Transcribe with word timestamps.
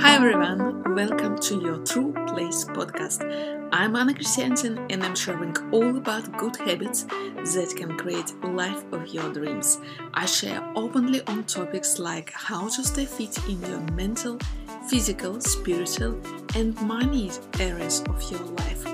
Hi 0.00 0.16
everyone, 0.16 0.82
welcome 0.96 1.38
to 1.38 1.60
your 1.60 1.78
True 1.84 2.12
Place 2.26 2.64
podcast. 2.64 3.22
I'm 3.70 3.94
Anna 3.94 4.14
Christiansen 4.14 4.84
and 4.90 5.04
I'm 5.04 5.14
sharing 5.14 5.56
all 5.70 5.96
about 5.96 6.36
good 6.36 6.56
habits 6.56 7.04
that 7.04 7.72
can 7.76 7.96
create 7.96 8.34
life 8.42 8.82
of 8.92 9.06
your 9.14 9.32
dreams. 9.32 9.78
I 10.12 10.26
share 10.26 10.60
openly 10.74 11.22
on 11.28 11.44
topics 11.44 12.00
like 12.00 12.32
how 12.32 12.68
to 12.68 12.82
stay 12.82 13.04
fit 13.04 13.38
in 13.48 13.60
your 13.62 13.80
mental, 13.92 14.40
physical, 14.88 15.40
spiritual, 15.40 16.20
and 16.56 16.74
money 16.82 17.30
areas 17.60 18.02
of 18.08 18.28
your 18.28 18.42
life. 18.42 18.84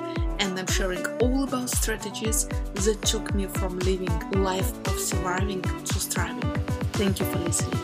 And 0.41 0.59
I'm 0.59 0.67
sharing 0.67 1.07
all 1.23 1.45
about 1.45 1.71
strategies 1.71 2.49
that 2.75 3.01
took 3.01 3.33
me 3.35 3.47
from 3.47 3.79
living 3.79 4.13
life 4.43 4.71
of 4.89 5.01
surviving 5.01 5.63
to 5.63 5.95
thriving. 5.99 6.64
Thank 6.97 7.19
you 7.19 7.27
for 7.27 7.39
listening. 7.41 7.81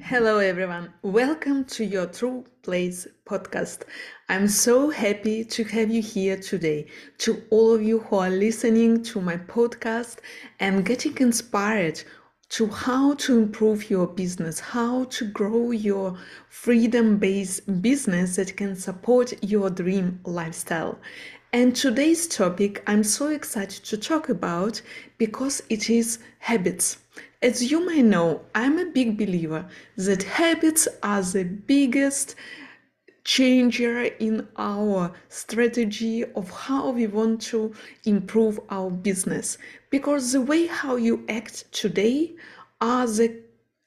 Hello, 0.00 0.38
everyone. 0.38 0.92
Welcome 1.02 1.64
to 1.66 1.84
your 1.84 2.06
True 2.06 2.44
Place 2.62 3.06
podcast. 3.24 3.82
I'm 4.28 4.48
so 4.48 4.90
happy 4.90 5.44
to 5.44 5.62
have 5.62 5.92
you 5.92 6.02
here 6.02 6.36
today. 6.36 6.86
To 7.18 7.40
all 7.50 7.74
of 7.74 7.82
you 7.82 8.00
who 8.00 8.16
are 8.16 8.30
listening 8.30 9.04
to 9.04 9.20
my 9.20 9.36
podcast 9.36 10.18
and 10.58 10.84
getting 10.84 11.16
inspired 11.18 12.02
to 12.50 12.66
how 12.66 13.14
to 13.14 13.38
improve 13.38 13.90
your 13.90 14.06
business, 14.06 14.58
how 14.58 15.04
to 15.04 15.26
grow 15.26 15.70
your 15.70 16.16
freedom 16.48 17.18
based 17.18 17.82
business 17.82 18.36
that 18.36 18.56
can 18.56 18.74
support 18.74 19.32
your 19.42 19.68
dream 19.68 20.18
lifestyle. 20.24 20.98
And 21.52 21.74
today's 21.74 22.26
topic 22.26 22.82
I'm 22.86 23.04
so 23.04 23.28
excited 23.28 23.84
to 23.84 23.96
talk 23.96 24.28
about 24.28 24.80
because 25.18 25.62
it 25.68 25.90
is 25.90 26.18
habits. 26.38 26.98
As 27.42 27.70
you 27.70 27.86
may 27.86 28.02
know, 28.02 28.40
I'm 28.54 28.78
a 28.78 28.90
big 28.90 29.16
believer 29.16 29.66
that 29.96 30.22
habits 30.22 30.88
are 31.02 31.22
the 31.22 31.44
biggest 31.44 32.34
changer 33.28 34.04
in 34.20 34.48
our 34.56 35.12
strategy 35.28 36.24
of 36.32 36.50
how 36.50 36.88
we 36.88 37.06
want 37.06 37.38
to 37.42 37.70
improve 38.06 38.58
our 38.70 38.90
business. 38.90 39.58
Because 39.90 40.32
the 40.32 40.40
way 40.40 40.66
how 40.66 40.96
you 40.96 41.26
act 41.28 41.70
today 41.70 42.34
are 42.80 43.06
the 43.06 43.38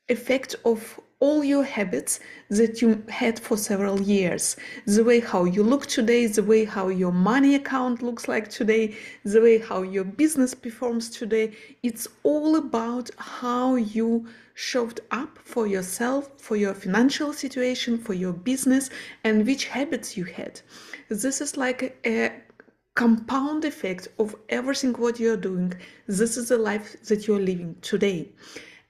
effect 0.09 0.55
of 0.63 0.99
all 1.21 1.43
your 1.43 1.63
habits 1.63 2.19
that 2.49 2.81
you 2.81 3.01
had 3.07 3.39
for 3.39 3.55
several 3.55 4.01
years. 4.01 4.57
The 4.87 5.03
way 5.03 5.19
how 5.19 5.45
you 5.45 5.61
look 5.63 5.85
today 5.85 6.25
the 6.25 6.43
way 6.43 6.65
how 6.65 6.87
your 6.89 7.11
money 7.11 7.53
account 7.55 8.01
looks 8.01 8.27
like 8.27 8.49
today 8.49 8.95
the 9.23 9.39
way 9.39 9.59
how 9.59 9.83
your 9.83 10.03
business 10.03 10.53
performs 10.55 11.09
today 11.09 11.55
it's 11.83 12.07
all 12.23 12.55
about 12.55 13.11
how 13.17 13.75
you 13.75 14.27
showed 14.55 14.99
up 15.11 15.37
for 15.43 15.67
yourself 15.67 16.29
for 16.37 16.55
your 16.55 16.73
financial 16.73 17.31
situation 17.33 17.99
for 17.99 18.15
your 18.15 18.33
business 18.33 18.89
and 19.23 19.45
which 19.45 19.67
habits 19.67 20.17
you 20.17 20.23
had. 20.23 20.59
This 21.09 21.39
is 21.39 21.55
like 21.55 21.99
a 22.03 22.31
compound 22.95 23.63
effect 23.63 24.07
of 24.17 24.35
everything 24.49 24.93
what 24.93 25.19
you're 25.19 25.37
doing. 25.37 25.73
This 26.07 26.35
is 26.35 26.49
the 26.49 26.57
life 26.57 27.01
that 27.03 27.27
you're 27.27 27.39
living 27.39 27.75
today 27.81 28.29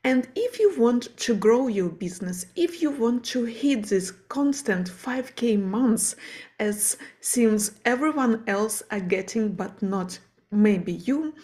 and 0.04 0.28
if 0.36 0.60
you 0.60 0.74
want 0.80 1.16
to 1.18 1.36
grow 1.36 1.68
your 1.68 1.90
business, 1.90 2.48
if 2.56 2.82
you 2.82 2.90
want 2.90 3.24
to 3.26 3.46
hit 3.46 3.84
this 3.84 4.10
constant 4.30 4.90
5k 4.90 5.62
months 5.62 6.16
as 6.60 6.98
seems 7.20 7.74
everyone 7.86 8.44
else 8.48 8.82
are 8.90 9.00
getting 9.00 9.54
but 9.54 9.80
not 9.84 10.18
maybe 10.50 10.94
you, 10.94 11.36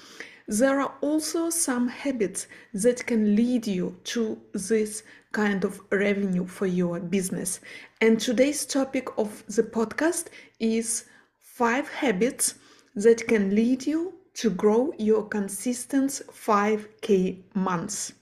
there 0.47 0.81
are 0.81 0.93
also 1.01 1.51
some 1.51 1.87
habits 1.87 2.47
that 2.73 3.05
can 3.05 3.35
lead 3.35 3.67
you 3.67 3.95
to 4.05 4.41
this 4.53 5.03
kind 5.33 5.63
of 5.63 5.79
revenue 5.91 6.47
for 6.47 6.65
your 6.65 6.99
business. 6.99 7.59
And 8.01 8.19
today's 8.19 8.65
topic 8.65 9.07
of 9.19 9.45
the 9.47 9.63
podcast 9.63 10.29
is 10.59 11.05
five 11.37 11.87
habits 11.89 12.55
that 12.95 13.27
can 13.27 13.53
lead 13.53 13.85
you 13.85 14.15
to 14.33 14.49
grow 14.49 14.93
your 14.97 15.27
consistent 15.27 16.21
5k 16.31 17.43
months. 17.53 18.13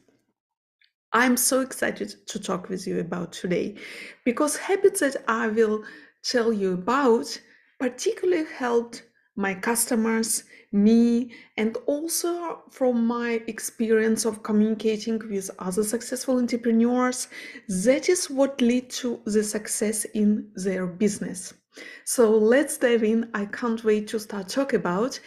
I'm 1.16 1.38
so 1.38 1.62
excited 1.62 2.14
to 2.28 2.40
talk 2.42 2.68
with 2.68 2.86
you 2.86 3.00
about 3.00 3.32
today 3.32 3.76
because 4.26 4.58
habits 4.58 5.00
that 5.00 5.16
I 5.30 5.48
will 5.48 5.86
tell 6.24 6.52
you 6.52 6.74
about 6.74 7.40
particularly 7.80 8.44
helped 8.58 9.04
my 9.38 9.54
customers, 9.54 10.44
me, 10.74 11.32
and 11.56 11.78
also 11.86 12.64
from 12.70 13.08
my 13.08 13.42
experience 13.48 14.26
of 14.26 14.44
communicating 14.44 15.18
with 15.30 15.50
other 15.58 15.86
successful 15.86 16.38
entrepreneurs. 16.38 17.30
That 17.70 18.10
is 18.10 18.30
what 18.30 18.60
led 18.62 18.90
to 19.02 19.22
the 19.24 19.44
success 19.46 20.04
in 20.16 20.52
their 20.56 20.86
business. 20.86 21.54
So 22.04 22.30
let's 22.30 22.78
dive 22.78 23.06
in. 23.06 23.30
I 23.34 23.46
can't 23.46 23.82
wait 23.86 24.10
to 24.10 24.20
start 24.20 24.50
talk 24.50 24.74
about. 24.74 25.18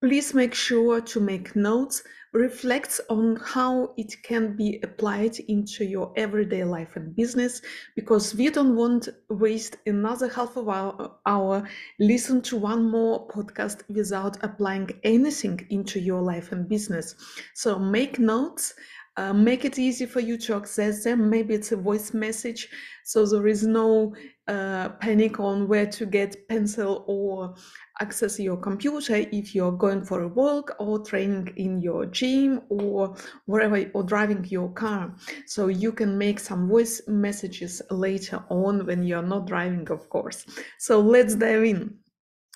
Please 0.00 0.34
make 0.34 0.54
sure 0.54 1.00
to 1.00 1.20
make 1.20 1.54
notes 1.54 2.02
reflects 2.32 3.00
on 3.10 3.36
how 3.36 3.92
it 3.96 4.14
can 4.22 4.56
be 4.56 4.78
applied 4.84 5.36
into 5.48 5.84
your 5.84 6.12
everyday 6.16 6.62
life 6.62 6.94
and 6.94 7.14
business 7.16 7.60
because 7.96 8.34
we 8.34 8.48
don't 8.48 8.76
want 8.76 9.08
waste 9.28 9.76
another 9.86 10.28
half 10.28 10.56
of 10.56 10.68
our 10.68 11.16
hour 11.26 11.68
listen 11.98 12.40
to 12.40 12.56
one 12.56 12.88
more 12.88 13.26
podcast 13.28 13.82
without 13.88 14.36
applying 14.44 14.88
anything 15.02 15.66
into 15.70 15.98
your 15.98 16.22
life 16.22 16.52
and 16.52 16.68
business. 16.68 17.14
So 17.54 17.78
make 17.78 18.18
notes 18.18 18.74
uh, 19.16 19.32
make 19.32 19.64
it 19.64 19.78
easy 19.78 20.06
for 20.06 20.20
you 20.20 20.38
to 20.38 20.56
access 20.56 21.04
them. 21.04 21.28
Maybe 21.28 21.54
it's 21.54 21.72
a 21.72 21.76
voice 21.76 22.14
message, 22.14 22.68
so 23.04 23.26
there 23.26 23.46
is 23.46 23.66
no 23.66 24.14
uh, 24.46 24.90
panic 25.00 25.40
on 25.40 25.68
where 25.68 25.86
to 25.86 26.06
get 26.06 26.48
pencil 26.48 27.04
or 27.06 27.54
access 28.00 28.38
your 28.38 28.56
computer 28.56 29.16
if 29.16 29.54
you're 29.54 29.72
going 29.72 30.04
for 30.04 30.22
a 30.22 30.28
walk 30.28 30.74
or 30.78 31.04
training 31.04 31.52
in 31.56 31.80
your 31.80 32.06
gym 32.06 32.62
or 32.68 33.14
wherever 33.46 33.84
or 33.94 34.02
driving 34.02 34.44
your 34.48 34.72
car. 34.72 35.14
So 35.46 35.68
you 35.68 35.92
can 35.92 36.16
make 36.16 36.38
some 36.38 36.68
voice 36.68 37.02
messages 37.06 37.82
later 37.90 38.42
on 38.48 38.86
when 38.86 39.02
you're 39.02 39.22
not 39.22 39.46
driving, 39.46 39.90
of 39.90 40.08
course. 40.08 40.46
So 40.78 41.00
let's 41.00 41.34
dive 41.34 41.64
in. 41.64 41.98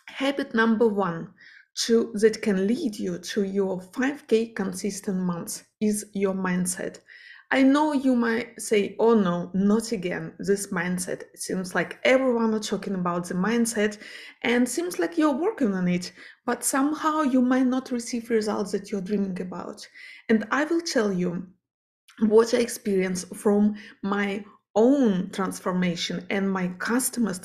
Habit 0.07 0.55
number 0.55 0.87
one 0.87 1.31
to 1.75 2.13
that 2.15 2.41
can 2.41 2.67
lead 2.67 2.97
you 2.97 3.19
to 3.19 3.43
your 3.45 3.81
5k 3.81 4.55
consistent 4.55 5.19
months 5.19 5.65
is 5.81 6.07
your 6.13 6.35
mindset. 6.35 7.01
I 7.51 7.63
know 7.63 7.93
you 7.93 8.17
might 8.17 8.61
say 8.61 8.97
oh 8.99 9.15
no 9.15 9.51
not 9.55 9.93
again. 9.93 10.33
This 10.39 10.69
mindset 10.69 11.23
it 11.35 11.39
seems 11.39 11.75
like 11.75 11.99
everyone 12.05 12.55
are 12.55 12.61
talking 12.61 12.95
about 12.95 13.27
the 13.27 13.35
mindset 13.35 13.99
and 14.43 14.69
seems 14.69 14.99
like 14.99 15.19
you're 15.19 15.37
working 15.37 15.75
on 15.75 15.89
it 15.89 16.13
but 16.47 16.65
somehow 16.65 17.23
you 17.23 17.41
might 17.41 17.67
not 17.67 17.91
receive 17.91 18.31
results 18.31 18.73
that 18.73 18.91
you're 18.91 19.01
dreaming 19.01 19.41
about. 19.41 19.87
And 20.29 20.47
i 20.51 20.65
will 20.65 20.81
tell 20.81 21.13
you 21.13 21.47
what 22.21 22.55
i 22.55 22.59
experienced 22.59 23.35
from 23.35 23.75
my 24.03 24.45
own 24.75 25.31
transformation 25.31 26.27
and 26.31 26.51
my 26.51 26.69
customers 26.79 27.41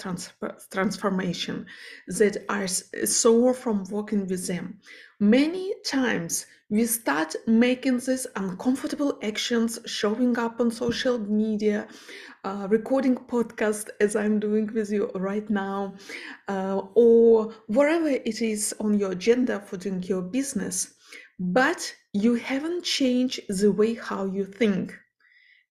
transformation 0.72 1.66
that 2.08 2.46
I 2.50 2.66
saw 2.66 3.54
from 3.54 3.84
working 3.86 4.28
with 4.28 4.48
them. 4.48 4.80
Many 5.20 5.74
times 5.86 6.46
we 6.70 6.86
start 6.86 7.36
making 7.48 7.98
these 8.00 8.28
uncomfortable 8.36 9.18
actions, 9.24 9.80
showing 9.86 10.38
up 10.38 10.60
on 10.60 10.72
social 10.72 11.18
media, 11.18 11.88
uh, 12.44 12.68
recording 12.70 13.16
podcast 13.16 13.90
as 14.00 14.16
I'm 14.16 14.40
doing 14.40 14.72
with 14.74 14.92
you 14.92 15.10
right 15.16 15.50
now, 15.50 15.96
uh, 16.48 16.82
or 16.94 17.54
wherever 17.68 18.08
it 18.08 18.42
is 18.42 18.74
on 18.80 19.00
your 19.00 19.12
agenda 19.12 19.60
for 19.60 19.78
doing 19.78 20.04
your 20.04 20.22
business. 20.22 20.94
But 21.40 21.94
you 22.14 22.36
haven't 22.36 22.84
changed 22.84 23.42
the 23.50 23.72
way 23.72 23.96
how 23.96 24.26
you 24.26 24.46
think 24.46 24.96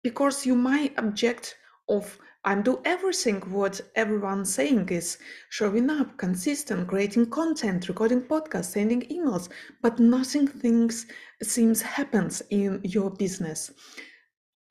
because 0.04 0.46
you 0.46 0.56
might 0.56 0.98
object 0.98 1.56
of 1.90 2.18
I'm 2.48 2.64
do 2.64 2.80
everything 2.86 3.42
what 3.52 3.82
everyone's 3.96 4.54
saying 4.54 4.88
is 4.88 5.18
showing 5.50 5.90
up, 5.90 6.18
consistent, 6.18 6.88
creating 6.88 7.30
content, 7.30 7.90
recording 7.90 8.22
podcasts, 8.22 8.72
sending 8.72 9.02
emails, 9.02 9.50
but 9.82 10.00
nothing 10.00 10.48
things 10.48 11.08
seems 11.44 11.82
happens 11.82 12.42
in 12.50 12.80
your 12.86 13.10
business. 13.10 13.72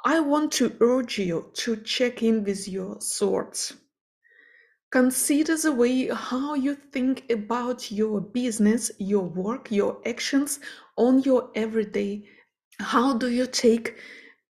I 0.06 0.20
want 0.20 0.52
to 0.52 0.74
urge 0.80 1.18
you 1.18 1.50
to 1.54 1.76
check 1.76 2.22
in 2.22 2.44
with 2.44 2.66
your 2.66 2.98
thoughts. 2.98 3.74
Consider 4.90 5.58
the 5.58 5.72
way 5.72 6.08
how 6.08 6.54
you 6.54 6.76
think 6.76 7.30
about 7.30 7.90
your 7.90 8.22
business, 8.22 8.90
your 8.98 9.24
work, 9.24 9.70
your 9.70 10.00
actions 10.06 10.60
on 10.96 11.20
your 11.24 11.50
everyday. 11.54 12.24
How 12.78 13.18
do 13.18 13.28
you 13.28 13.46
take 13.46 13.96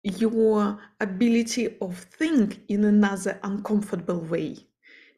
your 0.05 0.79
ability 1.01 1.75
of 1.81 1.97
think 1.97 2.59
in 2.69 2.85
another 2.85 3.39
uncomfortable 3.43 4.19
way. 4.19 4.55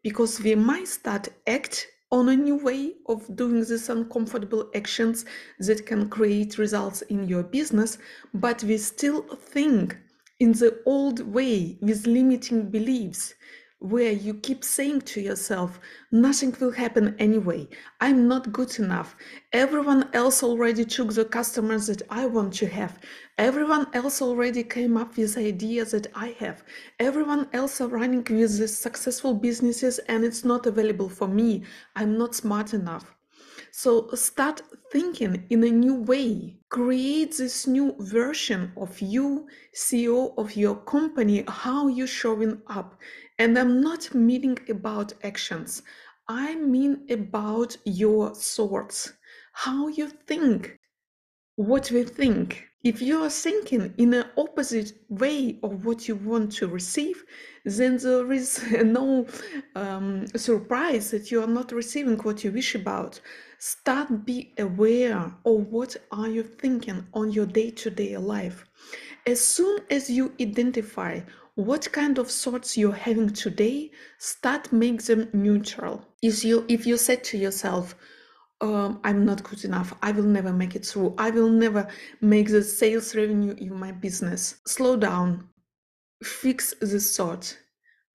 Because 0.01 0.41
we 0.41 0.55
might 0.55 0.87
start 0.87 1.27
act 1.45 1.87
on 2.09 2.29
a 2.29 2.35
new 2.35 2.55
way 2.55 2.93
of 3.07 3.35
doing 3.35 3.59
these 3.59 3.89
uncomfortable 3.89 4.71
actions 4.73 5.25
that 5.59 5.85
can 5.85 6.09
create 6.09 6.57
results 6.57 7.01
in 7.03 7.27
your 7.27 7.43
business, 7.43 7.97
but 8.33 8.63
we 8.63 8.77
still 8.77 9.23
think 9.23 9.97
in 10.39 10.53
the 10.53 10.81
old 10.85 11.19
way 11.19 11.77
with 11.81 12.07
limiting 12.07 12.69
beliefs 12.69 13.33
where 13.79 14.11
you 14.11 14.33
keep 14.33 14.63
saying 14.63 15.01
to 15.01 15.21
yourself, 15.21 15.79
nothing 16.11 16.55
will 16.59 16.71
happen 16.71 17.15
anyway. 17.19 17.67
I'm 18.01 18.27
not 18.27 18.51
good 18.51 18.79
enough. 18.79 19.15
Everyone 19.53 20.09
else 20.13 20.41
already 20.41 20.83
took 20.83 21.13
the 21.13 21.25
customers 21.25 21.87
that 21.87 22.01
I 22.09 22.25
want 22.25 22.53
to 22.55 22.67
have. 22.67 22.97
Everyone 23.37 23.87
else 23.93 24.21
already 24.21 24.63
came 24.63 24.97
up 24.97 25.15
with 25.15 25.37
ideas 25.37 25.91
that 25.91 26.07
I 26.15 26.35
have. 26.39 26.63
Everyone 26.99 27.47
else 27.53 27.79
are 27.79 27.87
running 27.87 28.25
with 28.27 28.69
successful 28.69 29.35
businesses 29.35 29.99
and 29.99 30.23
it's 30.23 30.43
not 30.43 30.65
available 30.65 31.09
for 31.09 31.27
me. 31.27 31.63
I'm 31.95 32.17
not 32.17 32.33
smart 32.33 32.73
enough. 32.73 33.13
So 33.71 34.09
start 34.15 34.63
thinking 34.91 35.45
in 35.51 35.63
a 35.63 35.69
new 35.69 35.93
way. 35.93 36.57
Create 36.69 37.37
this 37.37 37.67
new 37.67 37.95
version 37.99 38.71
of 38.75 38.99
you, 38.99 39.47
CEO 39.75 40.33
of 40.37 40.55
your 40.55 40.77
company, 40.77 41.43
how 41.47 41.87
you're 41.87 42.07
showing 42.07 42.59
up. 42.67 42.95
And 43.39 43.57
I'm 43.57 43.81
not 43.81 44.13
meaning 44.15 44.57
about 44.69 45.13
actions. 45.23 45.83
I 46.27 46.55
mean 46.55 47.05
about 47.09 47.77
your 47.85 48.33
thoughts, 48.33 49.13
how 49.53 49.87
you 49.87 50.09
think, 50.09 50.77
what 51.55 51.91
we 51.91 52.03
think. 52.03 52.67
If 52.83 53.01
you 53.01 53.23
are 53.23 53.29
thinking 53.29 53.93
in 53.97 54.13
an 54.13 54.25
opposite 54.37 54.93
way 55.09 55.59
of 55.63 55.85
what 55.85 56.07
you 56.07 56.15
want 56.15 56.51
to 56.53 56.67
receive, 56.67 57.23
then 57.65 57.97
there 57.97 58.31
is 58.31 58.63
no 58.83 59.25
um, 59.75 60.27
surprise 60.27 61.11
that 61.11 61.31
you 61.31 61.41
are 61.41 61.47
not 61.47 61.71
receiving 61.71 62.17
what 62.19 62.43
you 62.43 62.51
wish 62.51 62.75
about. 62.75 63.19
Start 63.59 64.25
be 64.25 64.53
aware 64.57 65.33
of 65.45 65.67
what 65.71 65.95
are 66.11 66.27
you 66.27 66.43
thinking 66.43 67.05
on 67.13 67.31
your 67.31 67.45
day-to-day 67.45 68.17
life. 68.17 68.65
As 69.25 69.41
soon 69.41 69.79
as 69.89 70.09
you 70.09 70.33
identify 70.39 71.21
what 71.57 71.91
kind 71.91 72.19
of 72.19 72.29
thoughts 72.29 72.77
you're 72.77 72.93
having 72.93 73.31
today, 73.31 73.89
start 74.19 74.71
make 74.71 75.03
them 75.03 75.27
neutral. 75.33 76.05
If 76.21 76.45
you 76.45 76.63
if 76.69 76.85
you 76.85 76.97
said 76.97 77.23
to 77.25 77.37
yourself, 77.37 77.95
um, 78.61 78.99
I'm 79.03 79.25
not 79.25 79.41
good 79.41 79.65
enough. 79.65 79.91
I 80.03 80.11
will 80.11 80.23
never 80.37 80.53
make 80.53 80.75
it 80.75 80.85
through. 80.85 81.15
I 81.17 81.31
will 81.31 81.49
never 81.49 81.87
make 82.21 82.49
the 82.49 82.61
sales 82.61 83.15
revenue 83.15 83.55
in 83.57 83.73
my 83.73 83.91
business. 83.91 84.57
Slow 84.67 84.97
down, 84.97 85.49
fix 86.23 86.75
this 86.79 87.17
thought, 87.17 87.57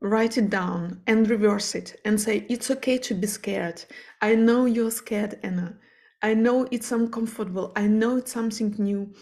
write 0.00 0.38
it 0.38 0.48
down, 0.48 1.02
and 1.08 1.28
reverse 1.28 1.74
it 1.74 2.00
and 2.04 2.20
say, 2.20 2.46
It's 2.48 2.70
okay 2.70 2.96
to 2.98 3.14
be 3.14 3.26
scared. 3.26 3.84
I 4.20 4.36
know 4.36 4.66
you're 4.66 4.92
scared, 4.92 5.40
Anna. 5.42 5.76
I 6.22 6.34
know 6.34 6.68
it's 6.70 6.92
uncomfortable. 6.92 7.72
I 7.74 7.88
know 7.88 8.18
it's 8.18 8.32
something 8.32 8.72
new, 8.78 9.12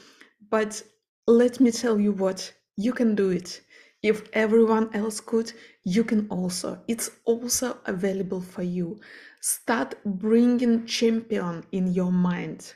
but 0.50 0.82
let 1.26 1.58
me 1.58 1.70
tell 1.70 1.98
you 1.98 2.12
what, 2.12 2.52
you 2.76 2.92
can 2.92 3.14
do 3.14 3.30
it. 3.30 3.62
If 4.02 4.30
everyone 4.32 4.88
else 4.94 5.20
could, 5.20 5.52
you 5.84 6.04
can 6.04 6.26
also. 6.30 6.82
It's 6.88 7.10
also 7.24 7.78
available 7.84 8.40
for 8.40 8.62
you. 8.62 8.98
Start 9.40 9.94
bringing 10.04 10.86
champion 10.86 11.64
in 11.72 11.92
your 11.92 12.10
mind. 12.10 12.74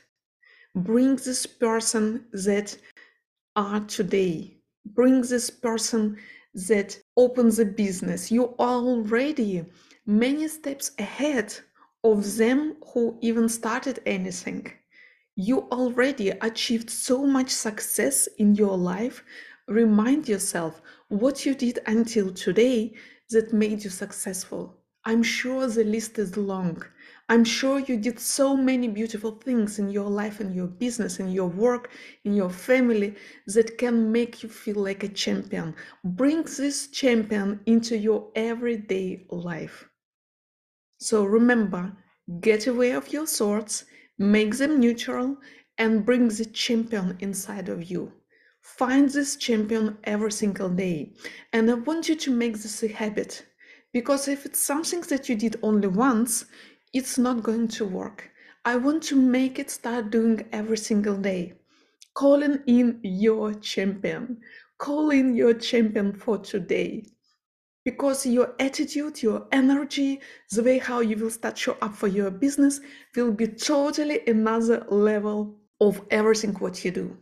Bring 0.75 1.15
this 1.15 1.47
person 1.47 2.25
that 2.31 2.77
are 3.55 3.79
today. 3.81 4.57
Bring 4.85 5.21
this 5.21 5.49
person 5.49 6.17
that 6.53 6.99
opens 7.17 7.57
a 7.57 7.65
business. 7.65 8.31
You 8.31 8.55
are 8.59 8.77
already 8.77 9.65
many 10.05 10.47
steps 10.47 10.91
ahead 10.99 11.55
of 12.03 12.37
them 12.37 12.75
who 12.93 13.17
even 13.21 13.49
started 13.49 13.99
anything. 14.05 14.71
You 15.35 15.61
already 15.71 16.29
achieved 16.29 16.89
so 16.91 17.25
much 17.25 17.49
success 17.49 18.27
in 18.37 18.53
your 18.53 18.77
life 18.77 19.23
Remind 19.67 20.29
yourself 20.29 20.79
what 21.09 21.45
you 21.45 21.53
did 21.53 21.79
until 21.85 22.33
today 22.33 22.93
that 23.29 23.53
made 23.53 23.83
you 23.83 23.89
successful. 23.89 24.77
I'm 25.07 25.21
sure 25.21 25.67
the 25.67 25.83
list 25.83 26.17
is 26.17 26.35
long. 26.35 26.83
I'm 27.29 27.43
sure 27.43 27.79
you 27.79 27.97
did 27.97 28.19
so 28.19 28.57
many 28.57 28.87
beautiful 28.87 29.31
things 29.31 29.77
in 29.77 29.89
your 29.89 30.09
life 30.09 30.39
and 30.39 30.55
your 30.55 30.67
business 30.67 31.19
and 31.19 31.31
your 31.31 31.47
work, 31.47 31.91
in 32.23 32.33
your 32.33 32.49
family 32.49 33.15
that 33.47 33.77
can 33.77 34.11
make 34.11 34.41
you 34.41 34.49
feel 34.49 34.77
like 34.77 35.03
a 35.03 35.07
champion. 35.07 35.75
Bring 36.03 36.43
this 36.43 36.87
champion 36.87 37.59
into 37.67 37.97
your 37.97 38.31
everyday 38.35 39.25
life. 39.29 39.87
So 40.99 41.23
remember, 41.23 41.95
get 42.39 42.65
away 42.65 42.91
of 42.91 43.13
your 43.13 43.27
thoughts, 43.27 43.85
make 44.17 44.57
them 44.57 44.79
neutral, 44.79 45.37
and 45.77 46.05
bring 46.05 46.29
the 46.29 46.45
champion 46.45 47.17
inside 47.19 47.69
of 47.69 47.91
you. 47.91 48.11
Find 48.65 49.09
this 49.09 49.35
champion 49.35 49.99
every 50.03 50.31
single 50.31 50.69
day. 50.69 51.13
And 51.53 51.69
I 51.69 51.75
want 51.75 52.09
you 52.09 52.15
to 52.15 52.31
make 52.31 52.53
this 52.53 52.81
a 52.81 52.87
habit 52.87 53.45
because 53.93 54.27
if 54.27 54.43
it's 54.45 54.59
something 54.59 55.01
that 55.01 55.29
you 55.29 55.35
did 55.35 55.57
only 55.61 55.87
once, 55.87 56.45
it's 56.91 57.17
not 57.17 57.43
going 57.43 57.67
to 57.69 57.85
work. 57.85 58.31
I 58.65 58.75
want 58.77 59.03
to 59.03 59.15
make 59.15 59.59
it 59.59 59.69
start 59.69 60.09
doing 60.09 60.47
every 60.51 60.77
single 60.77 61.15
day. 61.15 61.53
Calling 62.15 62.59
in 62.65 62.99
your 63.03 63.53
champion. 63.53 64.41
Call 64.79 65.11
in 65.11 65.35
your 65.35 65.53
champion 65.53 66.11
for 66.11 66.39
today. 66.39 67.05
Because 67.85 68.25
your 68.25 68.55
attitude, 68.59 69.21
your 69.21 69.47
energy, 69.51 70.19
the 70.51 70.63
way 70.63 70.79
how 70.79 71.01
you 71.01 71.15
will 71.17 71.29
start 71.29 71.57
show 71.57 71.77
up 71.83 71.95
for 71.95 72.07
your 72.07 72.31
business 72.31 72.81
will 73.15 73.31
be 73.31 73.47
totally 73.47 74.21
another 74.27 74.85
level 74.89 75.55
of 75.79 76.01
everything 76.09 76.55
what 76.55 76.83
you 76.83 76.91
do. 76.91 77.17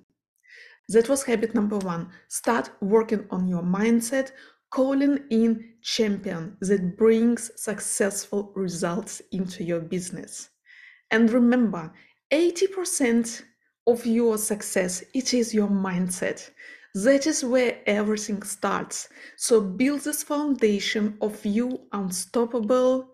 That 0.89 1.09
was 1.09 1.23
habit 1.23 1.55
number 1.55 1.77
one. 1.77 2.09
Start 2.27 2.69
working 2.81 3.25
on 3.31 3.47
your 3.47 3.63
mindset, 3.63 4.31
calling 4.69 5.19
in 5.29 5.73
champion 5.81 6.57
that 6.61 6.97
brings 6.97 7.51
successful 7.55 8.51
results 8.55 9.21
into 9.31 9.63
your 9.63 9.79
business. 9.79 10.49
And 11.11 11.29
remember, 11.31 11.93
80% 12.31 13.43
of 13.87 14.05
your 14.05 14.37
success 14.37 15.03
it 15.13 15.33
is 15.33 15.53
your 15.53 15.67
mindset. 15.67 16.49
That 16.95 17.27
is 17.27 17.43
where 17.43 17.79
everything 17.85 18.43
starts. 18.43 19.09
So 19.37 19.61
build 19.61 20.01
this 20.01 20.23
foundation 20.23 21.17
of 21.21 21.45
you 21.45 21.87
unstoppable, 21.91 23.09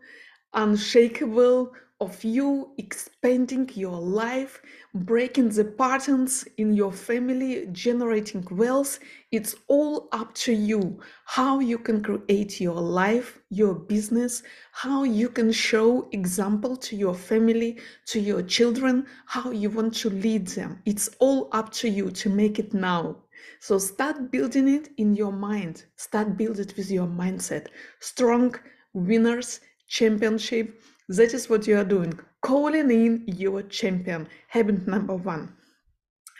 unshakable, 0.54 1.72
of 2.02 2.24
you 2.24 2.72
expanding 2.78 3.70
your 3.74 4.00
life, 4.00 4.62
breaking 4.94 5.50
the 5.50 5.66
patterns 5.66 6.48
in 6.58 6.74
your 6.74 6.94
family, 6.94 7.68
generating 7.74 8.46
wealth. 8.52 9.00
It's 9.32 9.56
all 9.68 10.08
up 10.14 10.34
to 10.46 10.54
you 10.54 11.00
how 11.26 11.60
you 11.60 11.78
can 11.78 12.02
create 12.02 12.62
your 12.62 12.80
life, 12.80 13.40
your 13.50 13.74
business, 13.74 14.44
how 14.72 15.04
you 15.04 15.30
can 15.30 15.52
show 15.52 16.08
example 16.14 16.78
to 16.78 16.96
your 16.96 17.14
family, 17.14 17.78
to 18.06 18.20
your 18.20 18.44
children, 18.44 19.06
how 19.26 19.52
you 19.52 19.70
want 19.70 19.94
to 19.96 20.10
lead 20.10 20.48
them. 20.48 20.82
It's 20.86 21.10
all 21.20 21.50
up 21.52 21.72
to 21.74 21.90
you 21.90 22.12
to 22.12 22.30
make 22.30 22.60
it 22.60 22.74
now. 22.74 23.18
So 23.60 23.78
start 23.78 24.32
building 24.32 24.70
it 24.70 24.90
in 24.98 25.16
your 25.16 25.34
mind. 25.34 25.84
Start 25.98 26.38
build 26.38 26.60
it 26.60 26.76
with 26.78 26.90
your 26.90 27.08
mindset. 27.08 27.68
Strong 28.00 28.56
winners, 28.94 29.60
championship 29.88 30.82
that 31.10 31.34
is 31.34 31.50
what 31.50 31.68
you 31.68 31.78
are 31.78 31.84
doing. 31.84 32.18
Calling 32.42 32.92
in 32.92 33.24
your 33.28 33.64
champion. 33.64 34.28
Habit 34.48 34.88
number 34.88 35.16
one. 35.16 35.54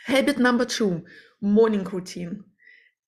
Habit 0.06 0.38
number 0.38 0.64
two 0.64 1.04
morning 1.40 1.84
routine. 1.84 2.44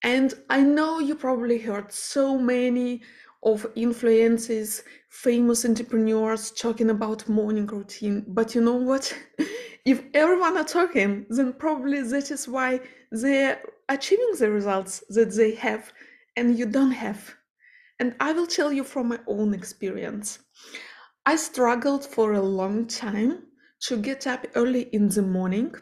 And 0.03 0.35
I 0.51 0.61
know 0.61 0.99
you 0.99 1.15
probably 1.15 1.59
heard 1.59 1.93
so 1.93 2.37
many 2.37 3.03
of 3.45 3.67
influences, 3.77 4.83
famous 5.09 5.65
entrepreneurs 5.65 6.51
talking 6.51 6.91
about 6.91 7.29
morning 7.29 7.67
routine. 7.67 8.25
But 8.27 8.55
you 8.55 8.61
know 8.61 8.75
what? 8.75 9.17
if 9.85 10.03
everyone 10.15 10.57
are 10.57 10.65
talking, 10.65 11.27
then 11.29 11.53
probably 11.53 12.03
that 12.03 12.31
is 12.31 12.49
why 12.49 12.81
they're 13.13 13.63
achieving 13.89 14.35
the 14.39 14.51
results 14.51 15.05
that 15.11 15.35
they 15.35 15.55
have 15.55 15.93
and 16.37 16.59
you 16.59 16.67
don't 16.67 16.93
have. 16.93 17.35
And 18.01 18.17
I 18.19 18.33
will 18.33 18.47
tell 18.49 18.73
you 18.73 18.83
from 18.83 19.09
my 19.09 19.21
own 19.29 19.55
experience. 19.55 20.41
I 21.25 21.37
struggled 21.37 22.05
for 22.05 22.33
a 22.33 22.43
long 22.43 22.87
time 22.87 23.45
to 23.83 23.97
get 23.97 24.27
up 24.27 24.45
early 24.57 24.89
in 24.93 25.07
the 25.09 25.23
morning 25.23 25.73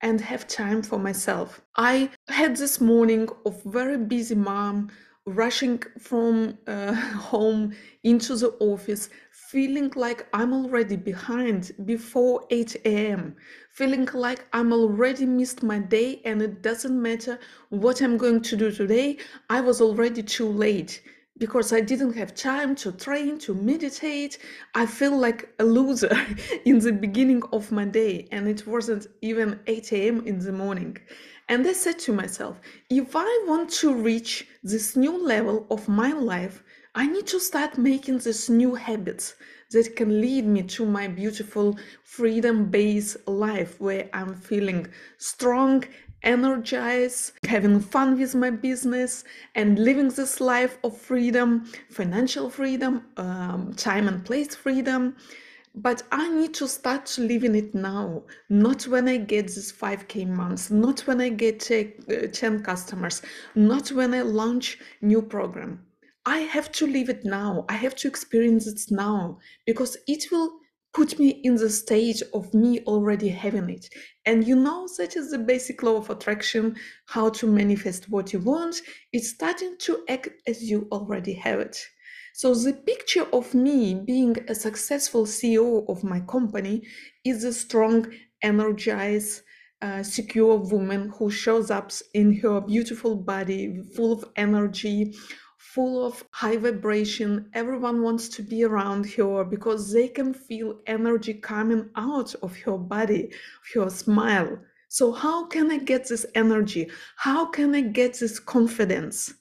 and 0.00 0.20
have 0.20 0.48
time 0.48 0.82
for 0.82 0.98
myself. 0.98 1.60
I 1.76 2.10
had 2.26 2.56
this 2.56 2.80
morning 2.80 3.28
of 3.46 3.62
very 3.62 3.96
busy 3.96 4.34
mom 4.34 4.90
rushing 5.24 5.80
from 6.00 6.58
uh, 6.66 6.94
home 7.30 7.76
into 8.02 8.34
the 8.34 8.50
office, 8.58 9.08
feeling 9.30 9.92
like 9.94 10.26
I'm 10.32 10.52
already 10.52 10.96
behind 10.96 11.70
before 11.84 12.44
8 12.50 12.76
a.m., 12.84 13.36
feeling 13.70 14.08
like 14.12 14.46
I'm 14.52 14.72
already 14.72 15.26
missed 15.26 15.62
my 15.62 15.78
day 15.78 16.20
and 16.24 16.42
it 16.42 16.60
doesn't 16.60 17.00
matter 17.00 17.38
what 17.68 18.00
I'm 18.00 18.16
going 18.16 18.40
to 18.42 18.56
do 18.56 18.72
today, 18.72 19.18
I 19.48 19.60
was 19.60 19.80
already 19.80 20.24
too 20.24 20.48
late 20.48 21.02
because 21.38 21.72
I 21.72 21.80
didn't 21.80 22.14
have 22.14 22.34
time 22.34 22.74
to 22.76 22.92
train, 22.92 23.38
to 23.40 23.54
meditate. 23.54 24.38
I 24.74 24.86
feel 24.86 25.16
like 25.16 25.48
a 25.58 25.64
loser 25.64 26.14
in 26.64 26.78
the 26.80 26.92
beginning 26.92 27.42
of 27.52 27.70
my 27.72 27.84
day, 27.84 28.28
and 28.32 28.48
it 28.48 28.66
wasn't 28.66 29.06
even 29.22 29.60
8 29.66 29.92
a.m. 29.92 30.26
in 30.26 30.38
the 30.38 30.52
morning. 30.52 30.98
And 31.48 31.66
I 31.66 31.72
said 31.72 31.98
to 32.00 32.12
myself, 32.12 32.60
if 32.90 33.16
I 33.16 33.44
want 33.46 33.70
to 33.80 33.94
reach 33.94 34.46
this 34.62 34.96
new 34.96 35.24
level 35.24 35.66
of 35.70 35.88
my 35.88 36.12
life, 36.12 36.62
I 36.94 37.06
need 37.06 37.26
to 37.28 37.40
start 37.40 37.78
making 37.78 38.18
these 38.18 38.50
new 38.50 38.74
habits 38.74 39.34
that 39.70 39.96
can 39.96 40.20
lead 40.20 40.46
me 40.46 40.62
to 40.62 40.84
my 40.84 41.06
beautiful 41.06 41.78
freedom 42.02 42.66
based 42.66 43.28
life 43.28 43.80
where 43.80 44.08
I'm 44.12 44.34
feeling 44.34 44.88
strong 45.18 45.84
energized, 46.22 47.32
having 47.46 47.80
fun 47.80 48.18
with 48.18 48.34
my 48.34 48.50
business, 48.50 49.24
and 49.54 49.78
living 49.78 50.08
this 50.08 50.40
life 50.40 50.78
of 50.84 50.96
freedom, 50.96 51.64
financial 51.90 52.50
freedom, 52.50 53.04
um, 53.16 53.72
time 53.74 54.08
and 54.08 54.24
place 54.24 54.54
freedom. 54.54 55.16
But 55.74 56.02
I 56.10 56.28
need 56.28 56.54
to 56.54 56.66
start 56.66 57.16
living 57.18 57.54
it 57.54 57.74
now, 57.74 58.24
not 58.48 58.82
when 58.88 59.06
I 59.08 59.18
get 59.18 59.46
this 59.46 59.70
5K 59.70 60.26
months, 60.26 60.70
not 60.70 61.00
when 61.00 61.20
I 61.20 61.28
get 61.28 61.70
uh, 61.70 62.26
10 62.32 62.62
customers, 62.62 63.22
not 63.54 63.92
when 63.92 64.12
I 64.14 64.22
launch 64.22 64.78
new 65.02 65.22
program. 65.22 65.84
I 66.26 66.40
have 66.40 66.72
to 66.72 66.86
live 66.86 67.08
it 67.08 67.24
now. 67.24 67.64
I 67.68 67.74
have 67.74 67.94
to 67.96 68.08
experience 68.08 68.66
it 68.66 68.80
now 68.90 69.38
because 69.66 69.96
it 70.06 70.24
will 70.30 70.58
put 70.98 71.16
me 71.16 71.28
in 71.44 71.54
the 71.54 71.70
stage 71.70 72.24
of 72.34 72.52
me 72.52 72.80
already 72.80 73.28
having 73.28 73.70
it. 73.70 73.88
And 74.26 74.44
you 74.44 74.56
know, 74.56 74.88
that 74.98 75.14
is 75.14 75.30
the 75.30 75.38
basic 75.38 75.80
law 75.84 75.98
of 75.98 76.10
attraction 76.10 76.74
how 77.06 77.30
to 77.38 77.46
manifest 77.46 78.10
what 78.10 78.32
you 78.32 78.40
want. 78.40 78.82
It's 79.12 79.28
starting 79.28 79.76
to 79.82 80.04
act 80.08 80.30
as 80.48 80.60
you 80.68 80.88
already 80.90 81.34
have 81.34 81.60
it. 81.60 81.80
So, 82.34 82.52
the 82.52 82.72
picture 82.72 83.26
of 83.32 83.54
me 83.54 83.94
being 83.94 84.36
a 84.48 84.56
successful 84.56 85.24
CEO 85.24 85.88
of 85.88 86.02
my 86.02 86.18
company 86.18 86.82
is 87.24 87.44
a 87.44 87.52
strong, 87.52 88.12
energized, 88.42 89.42
uh, 89.80 90.02
secure 90.02 90.56
woman 90.56 91.12
who 91.16 91.30
shows 91.30 91.70
up 91.70 91.92
in 92.12 92.40
her 92.40 92.60
beautiful 92.60 93.14
body, 93.14 93.84
full 93.94 94.12
of 94.12 94.24
energy, 94.34 95.14
full 95.74 96.04
of 96.04 96.24
high 96.30 96.56
vibration. 96.56 97.50
Everyone 97.52 98.02
wants 98.02 98.28
to 98.30 98.42
be 98.42 98.64
around 98.64 99.04
her 99.12 99.44
because 99.44 99.92
they 99.92 100.08
can 100.08 100.32
feel 100.32 100.80
energy 100.86 101.34
coming 101.34 101.90
out 101.96 102.34
of 102.42 102.56
her 102.62 102.78
body, 102.78 103.30
her 103.74 103.90
smile. 103.90 104.58
So, 104.88 105.12
how 105.12 105.46
can 105.46 105.70
I 105.70 105.78
get 105.78 106.08
this 106.08 106.24
energy? 106.34 106.90
How 107.16 107.44
can 107.46 107.74
I 107.74 107.82
get 107.82 108.18
this 108.18 108.38
confidence? 108.38 109.34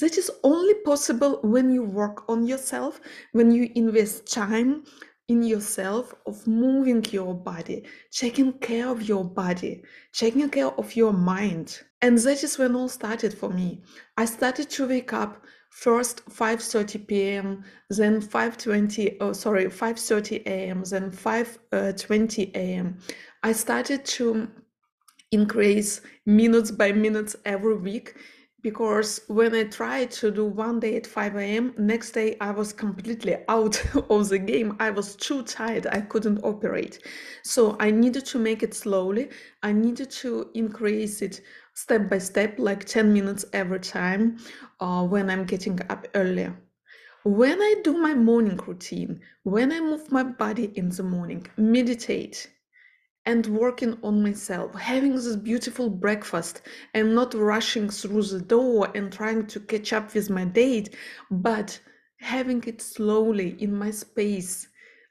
That 0.00 0.18
is 0.18 0.30
only 0.42 0.74
possible 0.84 1.38
when 1.42 1.70
you 1.70 1.84
work 1.84 2.28
on 2.28 2.46
yourself, 2.46 3.00
when 3.32 3.52
you 3.52 3.70
invest 3.76 4.32
time 4.32 4.84
in 5.28 5.42
yourself 5.42 6.14
of 6.26 6.46
moving 6.46 7.04
your 7.10 7.34
body, 7.34 7.84
taking 8.10 8.52
care 8.54 8.88
of 8.88 9.08
your 9.08 9.24
body, 9.24 9.82
taking 10.12 10.48
care 10.50 10.68
of 10.78 10.96
your 10.96 11.12
mind. 11.12 11.80
And 12.00 12.18
that 12.18 12.42
is 12.42 12.58
when 12.58 12.74
all 12.74 12.88
started 12.88 13.32
for 13.32 13.50
me. 13.50 13.80
I 14.16 14.24
started 14.24 14.68
to 14.70 14.88
wake 14.88 15.12
up 15.12 15.44
first 15.70 16.24
5:30 16.26 17.06
p.m., 17.06 17.64
then 17.88 18.20
5:20 18.20 19.16
oh 19.20 19.32
sorry 19.32 19.66
5:30 19.66 20.46
a.m., 20.46 20.82
then 20.84 21.10
5:20 21.10 22.48
uh, 22.48 22.58
a.m. 22.58 22.98
I 23.42 23.52
started 23.52 24.04
to 24.04 24.48
increase 25.30 26.02
minutes 26.26 26.70
by 26.70 26.92
minutes 26.92 27.36
every 27.44 27.76
week 27.76 28.14
because 28.62 29.20
when 29.26 29.54
I 29.54 29.64
tried 29.64 30.12
to 30.12 30.30
do 30.30 30.44
one 30.44 30.78
day 30.78 30.96
at 30.96 31.06
5 31.06 31.36
a.m., 31.36 31.74
next 31.76 32.12
day 32.12 32.36
I 32.40 32.52
was 32.52 32.72
completely 32.72 33.36
out 33.48 33.82
of 34.08 34.28
the 34.28 34.38
game. 34.38 34.76
I 34.78 34.90
was 34.90 35.16
too 35.16 35.42
tired. 35.42 35.86
I 35.88 36.00
couldn't 36.00 36.44
operate. 36.44 37.00
So 37.42 37.76
I 37.80 37.90
needed 37.90 38.24
to 38.26 38.38
make 38.38 38.62
it 38.62 38.74
slowly. 38.74 39.30
I 39.62 39.72
needed 39.72 40.10
to 40.22 40.50
increase 40.54 41.22
it 41.22 41.40
step 41.74 42.08
by 42.08 42.18
step, 42.18 42.58
like 42.58 42.84
10 42.84 43.12
minutes 43.12 43.44
every 43.52 43.80
time 43.80 44.38
uh, 44.80 45.04
when 45.04 45.28
I'm 45.28 45.44
getting 45.44 45.80
up 45.90 46.06
earlier. 46.14 46.56
When 47.24 47.60
I 47.60 47.76
do 47.84 47.96
my 47.98 48.14
morning 48.14 48.56
routine, 48.66 49.20
when 49.44 49.72
I 49.72 49.80
move 49.80 50.10
my 50.10 50.24
body 50.24 50.72
in 50.76 50.88
the 50.88 51.04
morning, 51.04 51.46
meditate, 51.56 52.50
and 53.24 53.46
working 53.46 53.96
on 54.02 54.22
myself, 54.22 54.74
having 54.74 55.14
this 55.14 55.36
beautiful 55.36 55.88
breakfast 55.88 56.62
and 56.94 57.14
not 57.14 57.34
rushing 57.34 57.88
through 57.88 58.22
the 58.22 58.40
door 58.40 58.90
and 58.94 59.12
trying 59.12 59.46
to 59.46 59.60
catch 59.60 59.92
up 59.92 60.12
with 60.14 60.28
my 60.28 60.44
date, 60.44 60.96
but 61.30 61.78
having 62.18 62.62
it 62.66 62.80
slowly 62.80 63.56
in 63.60 63.74
my 63.74 63.90
space. 63.90 64.68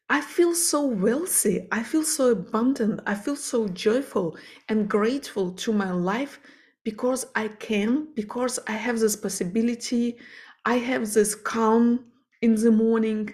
I 0.09 0.19
feel 0.19 0.53
so 0.53 0.85
wealthy. 0.85 1.67
I 1.71 1.83
feel 1.83 2.03
so 2.03 2.31
abundant. 2.31 2.99
I 3.05 3.15
feel 3.15 3.37
so 3.37 3.69
joyful 3.69 4.37
and 4.67 4.89
grateful 4.89 5.53
to 5.53 5.71
my 5.71 5.91
life 5.91 6.39
because 6.83 7.25
I 7.35 7.47
can, 7.47 8.09
because 8.13 8.59
I 8.67 8.73
have 8.73 8.99
this 8.99 9.15
possibility. 9.15 10.17
I 10.65 10.75
have 10.75 11.13
this 11.13 11.33
calm 11.33 12.05
in 12.41 12.55
the 12.55 12.71
morning. 12.71 13.33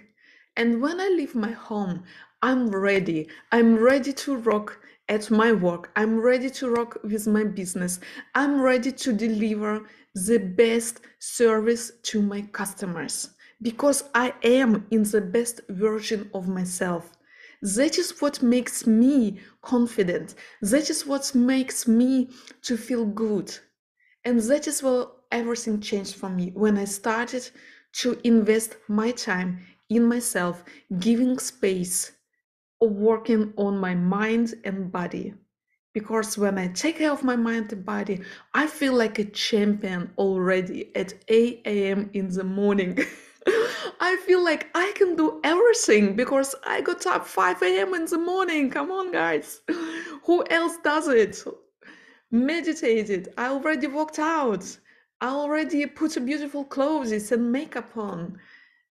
And 0.55 0.81
when 0.81 0.99
I 0.99 1.07
leave 1.07 1.33
my 1.33 1.51
home, 1.51 2.03
I'm 2.47 2.69
ready. 2.69 3.27
I'm 3.51 3.75
ready 3.75 4.13
to 4.13 4.37
rock 4.37 4.79
at 5.09 5.29
my 5.29 5.51
work. 5.51 5.91
I'm 5.97 6.17
ready 6.17 6.49
to 6.51 6.69
rock 6.69 6.97
with 7.03 7.27
my 7.27 7.43
business. 7.43 7.99
I'm 8.35 8.61
ready 8.61 8.93
to 8.93 9.11
deliver 9.11 9.85
the 10.15 10.37
best 10.37 11.01
service 11.19 11.91
to 12.03 12.21
my 12.21 12.43
customers 12.53 13.31
because 13.61 14.05
I 14.15 14.33
am 14.43 14.87
in 14.91 15.03
the 15.03 15.19
best 15.19 15.59
version 15.67 16.29
of 16.33 16.47
myself. 16.47 17.17
That 17.63 17.97
is 17.97 18.21
what 18.21 18.41
makes 18.41 18.87
me 18.87 19.41
confident. 19.61 20.35
That 20.61 20.89
is 20.89 21.05
what 21.05 21.35
makes 21.35 21.85
me 21.85 22.29
to 22.61 22.77
feel 22.77 23.05
good. 23.07 23.53
And 24.23 24.39
that 24.39 24.69
is 24.69 24.81
where 24.81 25.07
everything 25.33 25.81
changed 25.81 26.15
for 26.15 26.29
me 26.29 26.51
when 26.55 26.77
I 26.77 26.85
started 26.85 27.49
to 28.03 28.17
invest 28.23 28.77
my 28.87 29.11
time 29.11 29.59
in 29.89 30.05
myself, 30.05 30.63
giving 30.99 31.39
space 31.39 32.13
working 32.81 33.53
on 33.57 33.77
my 33.77 33.95
mind 33.95 34.55
and 34.63 34.91
body. 34.91 35.33
Because 35.93 36.37
when 36.37 36.59
I 36.59 36.67
take 36.67 36.99
care 36.99 37.11
of 37.11 37.23
my 37.23 37.35
mind 37.35 37.71
and 37.73 37.83
body, 37.85 38.21
I 38.53 38.67
feel 38.67 38.93
like 38.93 39.17
a 39.19 39.25
champion 39.25 40.11
already 40.17 40.95
at 40.95 41.13
8 41.27 41.61
a.m. 41.65 42.09
in 42.13 42.29
the 42.29 42.43
morning. 42.43 42.99
I 43.99 44.17
feel 44.25 44.43
like 44.43 44.67
I 44.75 44.91
can 44.95 45.15
do 45.15 45.39
everything 45.43 46.15
because 46.15 46.53
I 46.65 46.81
got 46.81 47.05
up 47.07 47.25
5 47.25 47.61
a.m. 47.63 47.93
in 47.95 48.05
the 48.05 48.17
morning. 48.19 48.69
Come 48.69 48.91
on, 48.91 49.11
guys. 49.11 49.61
Who 50.25 50.45
else 50.49 50.77
does 50.83 51.07
it? 51.07 51.43
Meditated. 52.31 53.29
I 53.37 53.47
already 53.47 53.87
walked 53.87 54.19
out. 54.19 54.65
I 55.19 55.29
already 55.29 55.85
put 55.87 56.23
beautiful 56.25 56.63
clothes 56.63 57.31
and 57.31 57.51
makeup 57.51 57.97
on. 57.97 58.37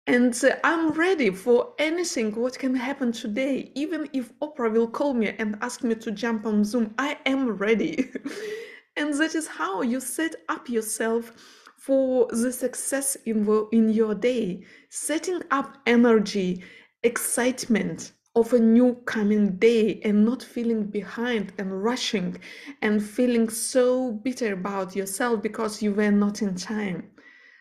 And 0.10 0.34
uh, 0.44 0.56
I'm 0.64 0.90
ready 0.94 1.30
for 1.30 1.74
anything 1.78 2.34
what 2.34 2.58
can 2.58 2.74
happen 2.74 3.12
today. 3.12 3.72
Even 3.76 4.10
if 4.12 4.34
Oprah 4.40 4.72
will 4.72 4.88
call 4.88 5.14
me 5.14 5.36
and 5.38 5.56
ask 5.62 5.84
me 5.84 5.94
to 5.94 6.10
jump 6.10 6.48
on 6.48 6.66
Zoom, 6.66 6.96
I 6.98 7.20
am 7.28 7.52
ready. 7.58 8.10
and 8.98 9.14
that 9.14 9.36
is 9.36 9.46
how 9.46 9.84
you 9.84 10.00
set 10.00 10.34
up 10.50 10.68
yourself 10.68 11.32
for 11.78 12.28
the 12.32 12.52
success 12.52 13.18
in, 13.28 13.48
in 13.72 13.90
your 13.90 14.16
day, 14.16 14.64
setting 14.90 15.44
up 15.52 15.78
energy, 15.86 16.64
excitement 17.04 18.14
of 18.36 18.52
a 18.54 18.60
new 18.60 18.96
coming 19.06 19.58
day 19.58 20.02
and 20.04 20.26
not 20.26 20.42
feeling 20.42 20.86
behind 20.86 21.54
and 21.60 21.84
rushing 21.84 22.36
and 22.82 23.04
feeling 23.04 23.48
so 23.48 24.14
bitter 24.14 24.54
about 24.54 24.96
yourself 24.96 25.44
because 25.44 25.84
you 25.84 25.94
were 25.94 26.10
not 26.10 26.42
in 26.42 26.56
time. 26.56 27.12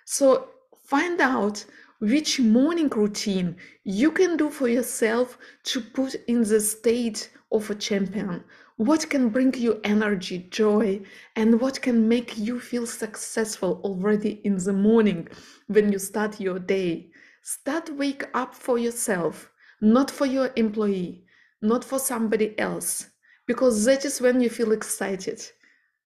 So 0.07 0.49
find 0.83 1.21
out 1.21 1.63
which 2.01 2.39
morning 2.39 2.89
routine 2.89 3.57
you 3.83 4.13
can 4.13 4.37
do 4.37 4.49
for 4.51 4.69
yourself 4.69 5.37
to 5.65 5.81
put 5.81 6.15
in 6.29 6.43
the 6.45 6.61
state 6.61 7.31
of 7.51 7.69
a 7.71 7.75
champion. 7.75 8.45
What 8.77 9.11
can 9.11 9.31
bring 9.31 9.53
you 9.55 9.81
energy, 9.83 10.47
joy, 10.51 11.01
and 11.35 11.61
what 11.61 11.83
can 11.83 12.09
make 12.09 12.39
you 12.39 12.61
feel 12.61 12.87
successful 12.87 13.81
already 13.83 14.41
in 14.45 14.59
the 14.59 14.73
morning 14.73 15.29
when 15.67 15.91
you 15.91 15.99
start 15.99 16.39
your 16.39 16.61
day? 16.61 17.11
Start 17.43 17.91
wake 17.97 18.25
up 18.35 18.55
for 18.55 18.79
yourself, 18.79 19.51
not 19.81 20.09
for 20.11 20.27
your 20.27 20.51
employee, 20.55 21.25
not 21.61 21.85
for 21.85 21.99
somebody 21.99 22.57
else, 22.61 23.11
because 23.47 23.85
that 23.87 24.05
is 24.05 24.21
when 24.21 24.41
you 24.41 24.51
feel 24.51 24.71
excited 24.71 25.43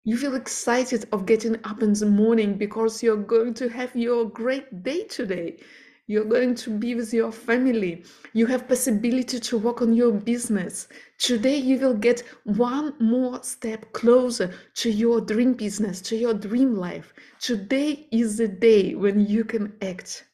you 0.04 0.16
feel 0.16 0.34
excited 0.34 1.06
of 1.12 1.26
getting 1.26 1.56
up 1.64 1.82
in 1.82 1.92
the 1.92 2.06
morning 2.06 2.54
because 2.54 3.02
you're 3.02 3.16
going 3.22 3.52
to 3.54 3.68
have 3.68 3.94
your 3.94 4.24
great 4.24 4.82
day 4.82 5.04
today. 5.04 5.58
You're 6.06 6.24
going 6.24 6.54
to 6.56 6.70
be 6.70 6.94
with 6.94 7.12
your 7.12 7.30
family. 7.30 8.04
You 8.32 8.46
have 8.46 8.66
possibility 8.66 9.38
to 9.38 9.58
work 9.58 9.82
on 9.82 9.92
your 9.92 10.10
business. 10.10 10.88
Today 11.18 11.56
you 11.56 11.78
will 11.78 11.94
get 11.94 12.22
one 12.44 12.94
more 12.98 13.42
step 13.42 13.92
closer 13.92 14.52
to 14.76 14.90
your 14.90 15.20
dream 15.20 15.52
business 15.52 16.00
to 16.02 16.16
your 16.16 16.34
dream 16.34 16.74
life. 16.74 17.12
Today 17.38 18.08
is 18.10 18.38
the 18.38 18.48
day 18.48 18.94
when 18.94 19.20
you 19.20 19.44
can 19.44 19.74
act. 19.82 20.24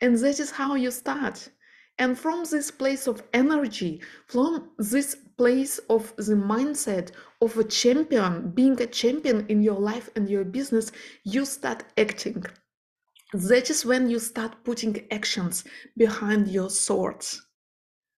And 0.00 0.16
that 0.18 0.38
is 0.38 0.50
how 0.50 0.74
you 0.74 0.90
start. 0.90 1.48
And 1.98 2.18
from 2.18 2.44
this 2.44 2.70
place 2.70 3.06
of 3.06 3.22
energy 3.32 4.02
from 4.26 4.70
this 4.78 5.16
place 5.38 5.78
of 5.88 6.14
the 6.16 6.34
mindset 6.34 7.12
of 7.40 7.56
a 7.58 7.64
champion 7.64 8.50
being 8.50 8.80
a 8.80 8.86
champion 8.86 9.46
in 9.48 9.62
your 9.62 9.78
life 9.78 10.08
and 10.16 10.28
your 10.28 10.44
business 10.44 10.92
you 11.24 11.44
start 11.44 11.84
acting 11.96 12.44
that 13.32 13.70
is 13.70 13.84
when 13.84 14.08
you 14.08 14.18
start 14.18 14.64
putting 14.64 15.04
actions 15.10 15.64
behind 15.96 16.48
your 16.48 16.70
thoughts. 16.70 17.42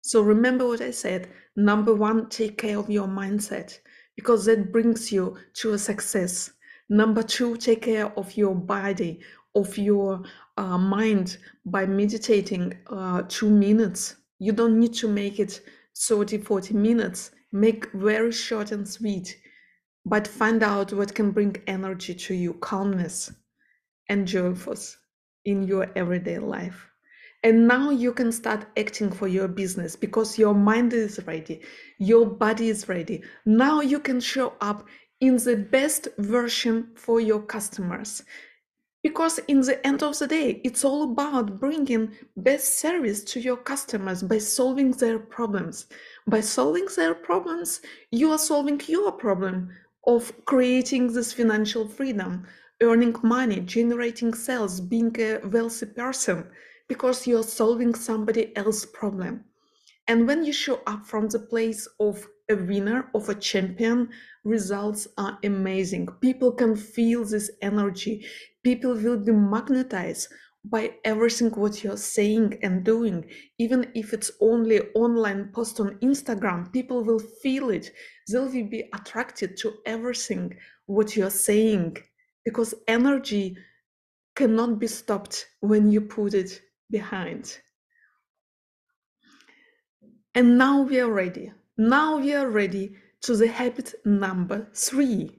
So 0.02 0.20
remember 0.20 0.66
what 0.66 0.80
I 0.80 0.90
said. 0.90 1.28
Number 1.56 1.94
one, 1.94 2.28
take 2.28 2.58
care 2.58 2.78
of 2.78 2.90
your 2.90 3.06
mindset 3.06 3.78
because 4.16 4.44
that 4.46 4.72
brings 4.72 5.12
you 5.12 5.36
to 5.54 5.72
a 5.72 5.78
success. 5.78 6.50
Number 6.88 7.22
two, 7.22 7.56
take 7.56 7.82
care 7.82 8.06
of 8.18 8.36
your 8.36 8.54
body, 8.54 9.20
of 9.54 9.78
your 9.78 10.22
uh, 10.56 10.78
mind 10.78 11.38
by 11.64 11.86
meditating 11.86 12.74
uh, 12.88 13.22
two 13.28 13.50
minutes. 13.50 14.16
You 14.38 14.52
don't 14.52 14.78
need 14.78 14.94
to 14.94 15.08
make 15.08 15.40
it 15.40 15.60
30, 15.96 16.38
40 16.38 16.74
minutes. 16.74 17.30
Make 17.56 17.90
very 17.92 18.32
short 18.32 18.70
and 18.70 18.86
sweet, 18.86 19.34
but 20.04 20.28
find 20.28 20.62
out 20.62 20.92
what 20.92 21.14
can 21.14 21.30
bring 21.30 21.56
energy 21.66 22.14
to 22.14 22.34
you, 22.34 22.52
calmness 22.52 23.32
and 24.10 24.28
joyfulness 24.28 24.98
in 25.46 25.62
your 25.62 25.90
everyday 25.96 26.38
life. 26.38 26.86
And 27.42 27.66
now 27.66 27.88
you 27.88 28.12
can 28.12 28.30
start 28.30 28.66
acting 28.76 29.10
for 29.10 29.26
your 29.26 29.48
business 29.48 29.96
because 29.96 30.38
your 30.38 30.52
mind 30.52 30.92
is 30.92 31.18
ready, 31.26 31.62
your 31.98 32.26
body 32.26 32.68
is 32.68 32.90
ready. 32.90 33.22
Now 33.46 33.80
you 33.80 34.00
can 34.00 34.20
show 34.20 34.52
up 34.60 34.86
in 35.20 35.38
the 35.38 35.56
best 35.56 36.08
version 36.18 36.90
for 36.94 37.22
your 37.22 37.40
customers. 37.40 38.22
Because 39.02 39.38
in 39.48 39.60
the 39.60 39.78
end 39.86 40.02
of 40.02 40.18
the 40.18 40.26
day, 40.26 40.60
it's 40.62 40.84
all 40.84 41.04
about 41.04 41.58
bringing 41.58 42.10
best 42.36 42.80
service 42.80 43.24
to 43.24 43.40
your 43.40 43.56
customers 43.56 44.22
by 44.22 44.38
solving 44.38 44.90
their 44.90 45.18
problems. 45.18 45.86
By 46.28 46.40
solving 46.40 46.88
their 46.96 47.14
problems, 47.14 47.80
you 48.10 48.32
are 48.32 48.38
solving 48.38 48.80
your 48.88 49.12
problem 49.12 49.70
of 50.08 50.32
creating 50.44 51.12
this 51.12 51.32
financial 51.32 51.86
freedom, 51.86 52.48
earning 52.82 53.14
money, 53.22 53.60
generating 53.60 54.34
sales, 54.34 54.80
being 54.80 55.14
a 55.20 55.38
wealthy 55.46 55.86
person, 55.86 56.50
because 56.88 57.28
you're 57.28 57.44
solving 57.44 57.94
somebody 57.94 58.56
else's 58.56 58.86
problem. 58.86 59.44
And 60.08 60.26
when 60.26 60.44
you 60.44 60.52
show 60.52 60.80
up 60.88 61.06
from 61.06 61.28
the 61.28 61.38
place 61.38 61.86
of 62.00 62.26
a 62.50 62.56
winner, 62.56 63.08
of 63.14 63.28
a 63.28 63.34
champion, 63.36 64.08
results 64.42 65.06
are 65.18 65.38
amazing. 65.44 66.08
People 66.20 66.50
can 66.50 66.74
feel 66.74 67.24
this 67.24 67.52
energy. 67.62 68.26
People 68.64 68.94
will 68.94 69.18
be 69.18 69.32
magnetized 69.32 70.28
by 70.70 70.94
everything 71.04 71.50
what 71.50 71.84
you're 71.84 71.96
saying 71.96 72.58
and 72.62 72.84
doing. 72.84 73.24
Even 73.58 73.90
if 73.94 74.12
it's 74.12 74.30
only 74.40 74.80
online 74.94 75.50
post 75.52 75.78
on 75.80 75.98
Instagram, 76.00 76.72
people 76.72 77.04
will 77.04 77.20
feel 77.20 77.70
it. 77.70 77.90
They'll 78.28 78.50
be 78.50 78.88
attracted 78.92 79.56
to 79.58 79.74
everything 79.86 80.56
what 80.86 81.16
you're 81.16 81.30
saying 81.30 81.98
because 82.44 82.74
energy 82.88 83.56
cannot 84.34 84.78
be 84.78 84.86
stopped 84.86 85.46
when 85.60 85.90
you 85.90 86.00
put 86.00 86.34
it 86.34 86.60
behind. 86.90 87.58
And 90.34 90.58
now 90.58 90.82
we 90.82 91.00
are 91.00 91.10
ready. 91.10 91.52
Now 91.78 92.18
we 92.18 92.34
are 92.34 92.50
ready 92.50 92.94
to 93.22 93.36
the 93.36 93.48
habit 93.48 93.94
number 94.04 94.68
three. 94.74 95.38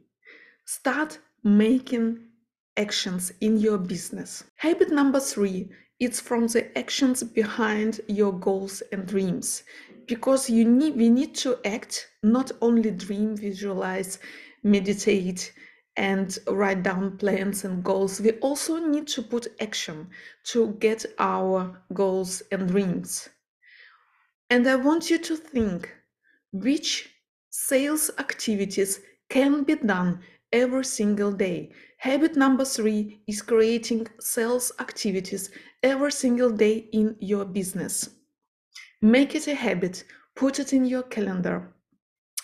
Start 0.66 1.20
making 1.44 2.20
actions 2.78 3.32
in 3.42 3.58
your 3.58 3.78
business. 3.78 4.44
Habit 4.56 4.92
number 4.92 5.20
three 5.20 5.70
it's 6.00 6.20
from 6.20 6.46
the 6.48 6.78
actions 6.78 7.24
behind 7.24 8.02
your 8.08 8.32
goals 8.32 8.84
and 8.92 9.08
dreams 9.08 9.64
because 10.06 10.48
you 10.50 10.64
need 10.64 10.96
we 10.96 11.10
need 11.10 11.34
to 11.36 11.58
act 11.66 12.08
not 12.24 12.52
only 12.62 12.92
dream 12.92 13.36
visualize 13.36 14.20
meditate 14.64 15.52
and 15.98 16.38
write 16.48 16.84
down 16.84 17.18
plans 17.18 17.66
and 17.66 17.84
goals, 17.84 18.22
we 18.22 18.32
also 18.34 18.78
need 18.78 19.08
to 19.08 19.24
put 19.24 19.48
action 19.60 20.08
to 20.44 20.74
get 20.74 21.04
our 21.18 21.82
goals 21.94 22.44
and 22.52 22.68
dreams. 22.70 23.28
And 24.52 24.68
I 24.68 24.76
want 24.76 25.10
you 25.10 25.18
to 25.18 25.36
think 25.36 25.92
which 26.52 27.10
sales 27.50 28.12
activities 28.20 29.00
can 29.30 29.64
be 29.64 29.76
done 29.76 30.22
every 30.52 30.86
single 30.86 31.32
day. 31.32 31.72
Habit 31.98 32.36
number 32.36 32.66
three 32.66 33.22
is 33.28 33.42
creating 33.42 34.08
sales 34.20 34.72
activities 34.80 35.50
every 35.84 36.12
single 36.12 36.50
day 36.52 36.90
in 36.94 37.16
your 37.20 37.46
business. 37.46 38.10
Make 39.02 39.36
it 39.36 39.48
a 39.48 39.56
habit, 39.56 40.04
put 40.36 40.60
it 40.60 40.74
in 40.74 40.86
your 40.86 41.04
calendar, 41.04 41.74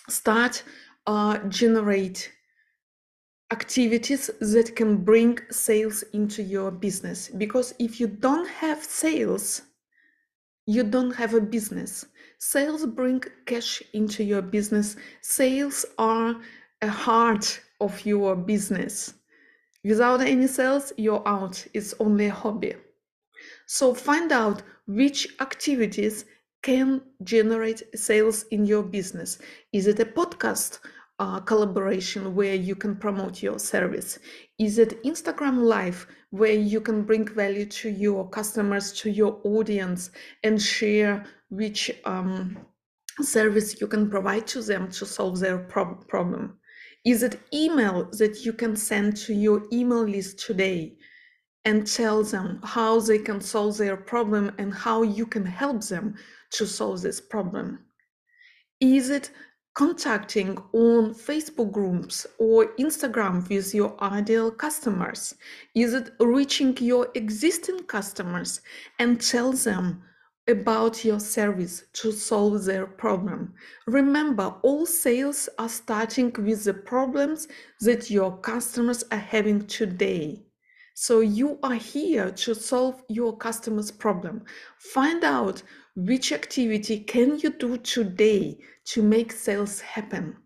start 0.08 0.62
uh, 1.06 1.38
generate 1.48 2.32
activities 3.52 4.30
that 4.40 4.74
can 4.74 5.04
bring 5.04 5.38
sales 5.50 6.02
into 6.12 6.42
your 6.42 6.70
business. 6.70 7.28
Because 7.28 7.74
if 7.78 8.00
you 8.00 8.06
don't 8.08 8.48
have 8.48 8.82
sales 8.82 9.62
you 10.66 10.82
don't 10.82 11.12
have 11.12 11.34
a 11.34 11.40
business. 11.40 12.06
Sales 12.38 12.86
bring 12.86 13.22
cash 13.46 13.82
into 13.92 14.24
your 14.24 14.42
business. 14.42 14.96
Sales 15.20 15.84
are 15.98 16.36
a 16.82 16.88
heart 16.88 17.60
of 17.80 18.04
your 18.06 18.36
business 18.36 19.14
without 19.82 20.20
any 20.20 20.46
sales 20.46 20.92
you're 20.96 21.26
out 21.26 21.66
it's 21.74 21.94
only 22.00 22.26
a 22.26 22.34
hobby 22.34 22.74
so 23.66 23.94
find 23.94 24.32
out 24.32 24.62
which 24.86 25.28
activities 25.40 26.24
can 26.62 27.00
generate 27.22 27.82
sales 27.94 28.44
in 28.50 28.64
your 28.64 28.82
business 28.82 29.38
is 29.72 29.86
it 29.86 30.00
a 30.00 30.04
podcast 30.04 30.78
uh, 31.18 31.40
collaboration 31.40 32.34
where 32.34 32.54
you 32.54 32.74
can 32.74 32.96
promote 32.96 33.42
your 33.42 33.58
service? 33.58 34.18
Is 34.58 34.78
it 34.78 35.02
Instagram 35.04 35.58
Live 35.58 36.06
where 36.30 36.52
you 36.54 36.80
can 36.80 37.04
bring 37.04 37.26
value 37.26 37.66
to 37.66 37.88
your 37.88 38.28
customers, 38.28 38.92
to 38.94 39.10
your 39.10 39.40
audience, 39.44 40.10
and 40.42 40.60
share 40.60 41.24
which 41.50 41.90
um, 42.04 42.58
service 43.20 43.80
you 43.80 43.86
can 43.86 44.10
provide 44.10 44.46
to 44.48 44.62
them 44.62 44.90
to 44.90 45.06
solve 45.06 45.38
their 45.38 45.58
prob- 45.58 46.06
problem? 46.08 46.58
Is 47.04 47.22
it 47.22 47.38
email 47.52 48.08
that 48.12 48.46
you 48.46 48.54
can 48.54 48.76
send 48.76 49.16
to 49.18 49.34
your 49.34 49.64
email 49.70 50.04
list 50.04 50.38
today 50.38 50.96
and 51.66 51.86
tell 51.86 52.22
them 52.22 52.60
how 52.64 52.98
they 53.00 53.18
can 53.18 53.42
solve 53.42 53.76
their 53.76 53.96
problem 53.96 54.52
and 54.56 54.72
how 54.72 55.02
you 55.02 55.26
can 55.26 55.44
help 55.44 55.84
them 55.84 56.14
to 56.52 56.66
solve 56.66 57.02
this 57.02 57.20
problem? 57.20 57.80
Is 58.80 59.10
it 59.10 59.30
contacting 59.74 60.56
on 60.72 61.12
Facebook 61.14 61.72
groups 61.72 62.26
or 62.38 62.74
Instagram 62.76 63.46
with 63.50 63.74
your 63.74 64.02
ideal 64.02 64.50
customers? 64.50 65.34
Is 65.74 65.92
it 65.92 66.10
reaching 66.20 66.74
your 66.78 67.08
existing 67.14 67.80
customers 67.80 68.62
and 68.98 69.20
tell 69.20 69.52
them 69.52 70.02
about 70.48 71.04
your 71.04 71.20
service 71.20 71.84
to 71.94 72.12
solve 72.12 72.64
their 72.64 72.86
problem? 72.86 73.54
Remember, 73.86 74.54
all 74.62 74.86
sales 74.86 75.48
are 75.58 75.68
starting 75.68 76.32
with 76.38 76.64
the 76.64 76.74
problems 76.74 77.48
that 77.80 78.10
your 78.10 78.36
customers 78.38 79.04
are 79.10 79.18
having 79.18 79.66
today. 79.66 80.42
So 80.94 81.20
you 81.20 81.58
are 81.62 81.74
here 81.74 82.30
to 82.30 82.54
solve 82.54 83.02
your 83.08 83.36
customer's 83.36 83.90
problem. 83.90 84.44
Find 84.78 85.24
out 85.24 85.62
which 85.96 86.32
activity 86.32 87.00
can 87.00 87.38
you 87.38 87.50
do 87.50 87.76
today 87.78 88.58
to 88.86 89.02
make 89.02 89.32
sales 89.32 89.80
happen 89.80 90.36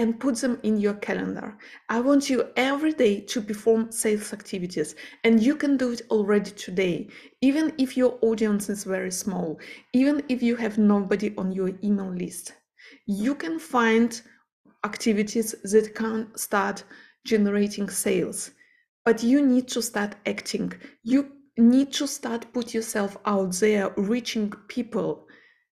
and 0.00 0.18
put 0.18 0.36
them 0.36 0.58
in 0.62 0.80
your 0.80 0.94
calendar. 0.94 1.56
I 1.88 2.00
want 2.00 2.30
you 2.30 2.48
every 2.56 2.92
day 2.92 3.20
to 3.20 3.40
perform 3.40 3.92
sales 3.92 4.32
activities, 4.32 4.94
and 5.24 5.42
you 5.42 5.54
can 5.54 5.76
do 5.76 5.92
it 5.92 6.02
already 6.10 6.50
today, 6.50 7.08
even 7.40 7.72
if 7.78 7.96
your 7.96 8.18
audience 8.22 8.68
is 8.68 8.84
very 8.84 9.12
small, 9.12 9.60
even 9.92 10.22
if 10.28 10.42
you 10.42 10.56
have 10.56 10.78
nobody 10.78 11.34
on 11.36 11.52
your 11.52 11.70
email 11.84 12.12
list. 12.12 12.54
You 13.06 13.34
can 13.34 13.58
find 13.58 14.20
activities 14.84 15.54
that 15.64 15.94
can 15.94 16.28
start 16.36 16.84
generating 17.24 17.88
sales 17.88 18.50
but 19.04 19.22
you 19.22 19.44
need 19.44 19.68
to 19.68 19.82
start 19.82 20.14
acting 20.26 20.72
you 21.02 21.30
need 21.58 21.92
to 21.92 22.06
start 22.06 22.46
put 22.52 22.72
yourself 22.72 23.16
out 23.26 23.52
there 23.54 23.92
reaching 23.96 24.50
people 24.68 25.26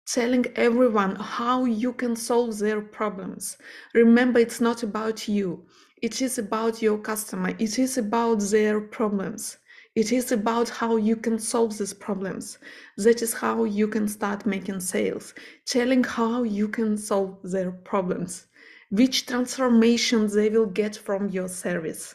telling 0.06 0.46
everyone 0.56 1.16
how 1.16 1.64
you 1.64 1.92
can 1.92 2.16
solve 2.16 2.58
their 2.58 2.80
problems 2.80 3.58
remember 3.94 4.38
it's 4.38 4.60
not 4.60 4.82
about 4.82 5.28
you 5.28 5.64
it 6.02 6.22
is 6.22 6.38
about 6.38 6.80
your 6.82 6.98
customer 6.98 7.50
it 7.58 7.78
is 7.78 7.98
about 7.98 8.40
their 8.40 8.80
problems 8.80 9.58
It 9.96 10.12
is 10.12 10.30
about 10.30 10.68
how 10.68 10.96
you 10.96 11.16
can 11.16 11.38
solve 11.38 11.78
these 11.78 11.94
problems. 11.94 12.58
That 12.98 13.22
is 13.22 13.32
how 13.32 13.64
you 13.64 13.88
can 13.88 14.08
start 14.08 14.44
making 14.44 14.80
sales, 14.80 15.32
telling 15.64 16.04
how 16.04 16.42
you 16.42 16.68
can 16.68 16.98
solve 16.98 17.38
their 17.42 17.72
problems, 17.72 18.46
which 18.90 19.24
transformation 19.24 20.26
they 20.26 20.50
will 20.50 20.66
get 20.66 20.96
from 20.96 21.30
your 21.30 21.48
service. 21.48 22.14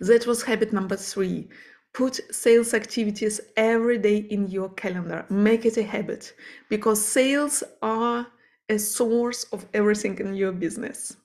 That 0.00 0.26
was 0.26 0.42
habit 0.42 0.70
number 0.72 0.96
three. 0.96 1.48
Put 1.96 2.20
sales 2.30 2.74
activities 2.74 3.40
every 3.56 3.96
day 3.96 4.18
in 4.18 4.48
your 4.48 4.68
calendar. 4.68 5.24
Make 5.30 5.64
it 5.64 5.78
a 5.78 5.82
habit 5.82 6.34
because 6.68 7.02
sales 7.02 7.64
are 7.80 8.26
a 8.68 8.78
source 8.78 9.44
of 9.44 9.64
everything 9.72 10.18
in 10.18 10.34
your 10.34 10.52
business. 10.52 11.16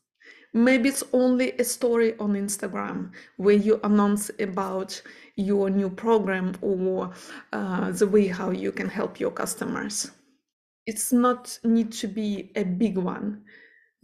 Maybe 0.54 0.88
it's 0.88 1.04
only 1.12 1.52
a 1.60 1.66
story 1.66 2.18
on 2.20 2.36
Instagram 2.36 3.12
where 3.36 3.56
you 3.56 3.82
announce 3.84 4.32
about 4.40 5.02
your 5.36 5.70
new 5.70 5.90
program 5.90 6.54
or 6.62 7.12
uh, 7.52 7.92
the 7.92 8.08
way 8.08 8.28
how 8.28 8.52
you 8.52 8.72
can 8.72 8.88
help 8.88 9.20
your 9.20 9.32
customers. 9.32 10.12
It's 10.86 11.12
not 11.12 11.60
need 11.66 11.92
to 11.92 12.08
be 12.08 12.54
a 12.56 12.64
big 12.64 12.98
one. 12.98 13.44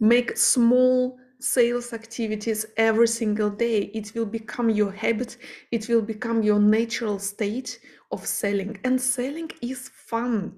Make 0.00 0.36
small 0.36 1.18
sales 1.40 1.92
activities 1.92 2.66
every 2.76 3.08
single 3.08 3.50
day. 3.50 3.90
It 3.94 4.12
will 4.14 4.26
become 4.26 4.70
your 4.70 4.92
habit. 4.92 5.36
It 5.70 5.88
will 5.88 6.02
become 6.02 6.42
your 6.42 6.58
natural 6.58 7.18
state 7.18 7.80
of 8.10 8.26
selling. 8.26 8.78
And 8.84 9.00
selling 9.00 9.50
is 9.62 9.88
fun. 9.88 10.56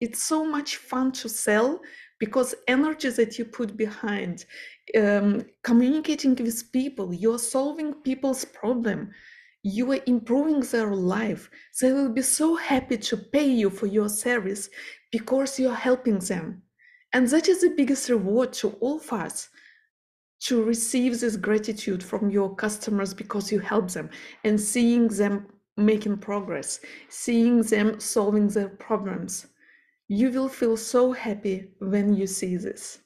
It's 0.00 0.22
so 0.22 0.44
much 0.44 0.76
fun 0.76 1.12
to 1.12 1.28
sell 1.28 1.80
because 2.18 2.54
energy 2.68 3.10
that 3.10 3.38
you 3.38 3.44
put 3.44 3.76
behind 3.76 4.44
um, 4.96 5.44
communicating 5.62 6.34
with 6.34 6.72
people 6.72 7.12
you're 7.12 7.38
solving 7.38 7.92
people's 7.92 8.44
problem 8.44 9.10
you 9.62 9.90
are 9.92 10.00
improving 10.06 10.60
their 10.60 10.94
life 10.94 11.50
they 11.80 11.92
will 11.92 12.08
be 12.08 12.22
so 12.22 12.54
happy 12.56 12.96
to 12.96 13.16
pay 13.16 13.46
you 13.46 13.68
for 13.68 13.86
your 13.86 14.08
service 14.08 14.70
because 15.10 15.58
you're 15.58 15.74
helping 15.74 16.18
them 16.20 16.62
and 17.12 17.28
that 17.28 17.48
is 17.48 17.60
the 17.60 17.74
biggest 17.76 18.08
reward 18.08 18.52
to 18.52 18.70
all 18.80 18.98
of 18.98 19.12
us 19.12 19.48
to 20.46 20.62
receive 20.62 21.20
this 21.20 21.36
gratitude 21.36 22.02
from 22.02 22.30
your 22.30 22.54
customers 22.54 23.14
because 23.14 23.50
you 23.52 23.58
help 23.58 23.90
them 23.90 24.08
and 24.44 24.60
seeing 24.60 25.08
them 25.08 25.46
making 25.76 26.16
progress 26.16 26.80
seeing 27.08 27.62
them 27.62 27.98
solving 28.00 28.48
their 28.48 28.68
problems 28.68 29.46
you 30.08 30.30
will 30.30 30.48
feel 30.48 30.76
so 30.76 31.12
happy 31.12 31.68
when 31.80 32.14
you 32.14 32.26
see 32.26 32.56
this. 32.56 33.00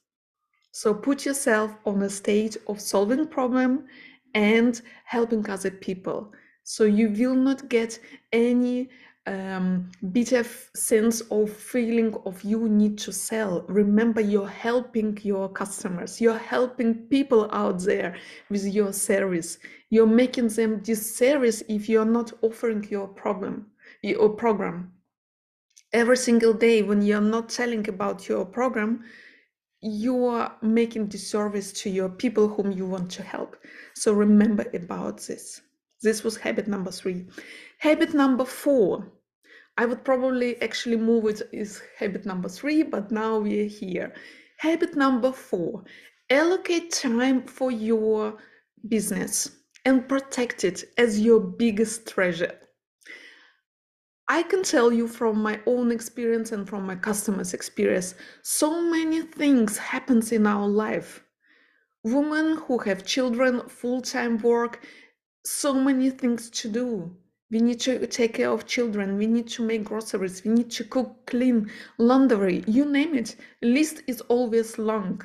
So 0.73 0.93
put 0.95 1.25
yourself 1.25 1.75
on 1.87 2.03
a 2.03 2.11
state 2.11 2.57
of 2.69 2.81
solving 2.81 3.27
problem 3.27 3.87
and 4.35 4.81
helping 5.05 5.49
other 5.49 5.71
people. 5.71 6.33
So 6.63 6.85
you 6.85 7.11
will 7.11 7.35
not 7.35 7.69
get 7.69 7.99
any 8.33 8.91
um, 9.27 9.91
bitter 10.13 10.45
sense 10.75 11.21
of 11.31 11.51
feeling 11.51 12.15
of 12.25 12.43
you 12.43 12.69
need 12.69 12.99
to 12.99 13.13
sell. 13.13 13.65
Remember, 13.69 14.21
you're 14.21 14.49
helping 14.49 15.19
your 15.23 15.49
customers. 15.49 16.21
You're 16.21 16.39
helping 16.39 16.95
people 17.09 17.49
out 17.53 17.81
there 17.81 18.17
with 18.49 18.65
your 18.65 18.93
service. 18.93 19.59
You're 19.91 20.07
making 20.07 20.49
them 20.49 20.83
this 20.83 21.17
service 21.17 21.63
if 21.69 21.89
you're 21.89 22.05
not 22.05 22.33
offering 22.43 22.87
your 22.91 23.09
problem, 23.09 23.67
your 24.03 24.31
program 24.31 24.93
every 25.93 26.17
single 26.17 26.53
day 26.53 26.83
when 26.83 27.03
you're 27.03 27.21
not 27.21 27.49
telling 27.49 27.89
about 27.89 28.29
your 28.29 28.45
program 28.45 29.03
you 29.83 30.27
are 30.27 30.57
making 30.63 31.07
disservice 31.07 31.73
to 31.73 31.91
your 31.91 32.09
people 32.09 32.47
whom 32.47 32.71
you 32.71 32.87
want 32.87 33.11
to 33.11 33.23
help 33.23 33.57
so 33.95 34.13
remember 34.13 34.65
about 34.75 35.19
this 35.23 35.63
this 36.03 36.25
was 36.25 36.37
habit 36.37 36.67
number 36.67 36.91
three. 36.91 37.27
Habit 37.79 38.15
number 38.15 38.45
four. 38.45 39.11
I 39.77 39.87
would 39.87 40.05
probably 40.05 40.61
actually 40.61 40.97
move 40.97 41.27
it 41.27 41.43
is 41.53 41.83
habit 41.99 42.27
number 42.27 42.49
three 42.49 42.83
but 42.83 43.11
now 43.11 43.39
we're 43.39 43.69
here. 43.69 44.15
Habit 44.59 44.97
number 44.97 45.33
four. 45.33 45.85
Allocate 46.31 46.93
time 46.93 47.43
for 47.47 47.71
your 47.71 48.39
business 48.89 49.51
and 49.85 50.09
protect 50.09 50.65
it 50.65 50.85
as 50.99 51.21
your 51.21 51.41
biggest 51.41 52.07
treasure. 52.09 52.55
I 54.29 54.45
can 54.45 54.63
tell 54.63 54.93
you 54.93 55.09
from 55.09 55.43
my 55.43 55.59
own 55.67 55.91
experience 55.91 56.53
and 56.53 56.69
from 56.69 56.87
my 56.87 56.95
customers' 56.95 57.53
experience, 57.53 58.15
so 58.43 58.81
many 58.81 59.23
things 59.23 59.77
happens 59.77 60.31
in 60.31 60.47
our 60.47 60.69
life. 60.69 61.25
Women 62.05 62.57
who 62.59 62.79
have 62.79 63.05
children, 63.05 63.69
full-time 63.69 64.39
work, 64.39 64.87
so 65.45 65.75
many 65.75 66.11
things 66.11 66.51
to 66.51 66.69
do. 66.69 67.17
We 67.51 67.59
need 67.59 67.81
to 67.81 68.07
take 68.07 68.35
care 68.35 68.51
of 68.51 68.67
children. 68.67 69.17
We 69.17 69.27
need 69.27 69.49
to 69.49 69.65
make 69.65 69.85
groceries. 69.85 70.45
We 70.45 70.53
need 70.53 70.71
to 70.73 70.85
cook, 70.85 71.27
clean, 71.27 71.71
laundry, 71.99 72.63
you 72.67 72.85
name 72.85 73.15
it. 73.15 73.37
List 73.61 74.03
is 74.07 74.21
always 74.23 74.79
long. 74.79 75.23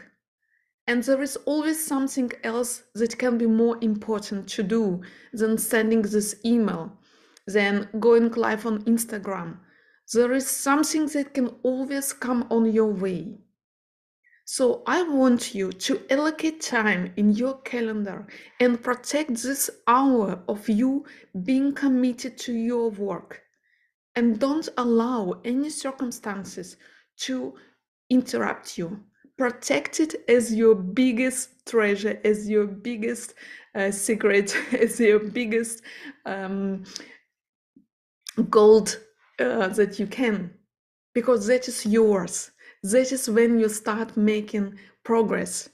And 0.88 1.04
there 1.04 1.21
is 1.21 1.36
always 1.45 1.86
something 1.86 2.32
else 2.43 2.84
that 2.93 3.17
can 3.17 3.38
be 3.38 3.47
more 3.47 3.78
important 3.82 4.47
to 4.49 4.63
do 4.63 5.01
than 5.34 5.58
sending 5.58 6.01
this 6.01 6.36
email 6.45 6.97
than 7.47 7.89
going 7.99 8.32
live 8.32 8.65
on 8.65 8.84
Instagram. 8.84 9.58
There 10.13 10.34
is 10.34 10.47
something 10.47 11.08
that 11.08 11.34
can 11.34 11.47
always 11.63 12.13
come 12.13 12.47
on 12.49 12.71
your 12.71 12.91
way. 12.91 13.39
So 14.48 14.84
I 14.86 15.02
want 15.02 15.56
you 15.56 15.72
to 15.72 16.02
allocate 16.12 16.62
time 16.62 17.12
in 17.18 17.32
your 17.32 17.58
calendar 17.62 18.28
and 18.60 18.82
protect 18.82 19.42
this 19.42 19.72
hour 19.88 20.44
of 20.48 20.70
you 20.70 21.06
being 21.44 21.74
committed 21.74 22.38
to 22.40 22.54
your 22.54 22.92
work. 22.92 23.42
And 24.16 24.40
don't 24.40 24.70
allow 24.78 25.42
any 25.44 25.72
circumstances 25.72 26.78
to 27.22 27.56
interrupt 28.12 28.78
you. 28.78 29.04
Protect 29.36 30.00
it 30.00 30.14
as 30.30 30.54
your 30.54 30.76
biggest 30.76 31.66
treasure, 31.66 32.22
as 32.24 32.48
your 32.48 32.68
biggest 32.68 33.34
uh, 33.74 33.90
secret, 33.90 34.56
as 34.80 35.00
your 35.00 35.20
biggest 35.20 35.82
um, 36.28 36.84
gold 38.52 39.00
uh, 39.40 39.70
that 39.70 39.98
you 39.98 40.06
can 40.06 40.52
because 41.16 41.48
that 41.48 41.68
is 41.68 41.84
yours 41.84 42.52
that 42.91 43.12
is 43.12 43.30
when 43.30 43.60
you 43.60 43.69
start 43.69 44.15
making 44.17 44.78
progress 45.04 45.69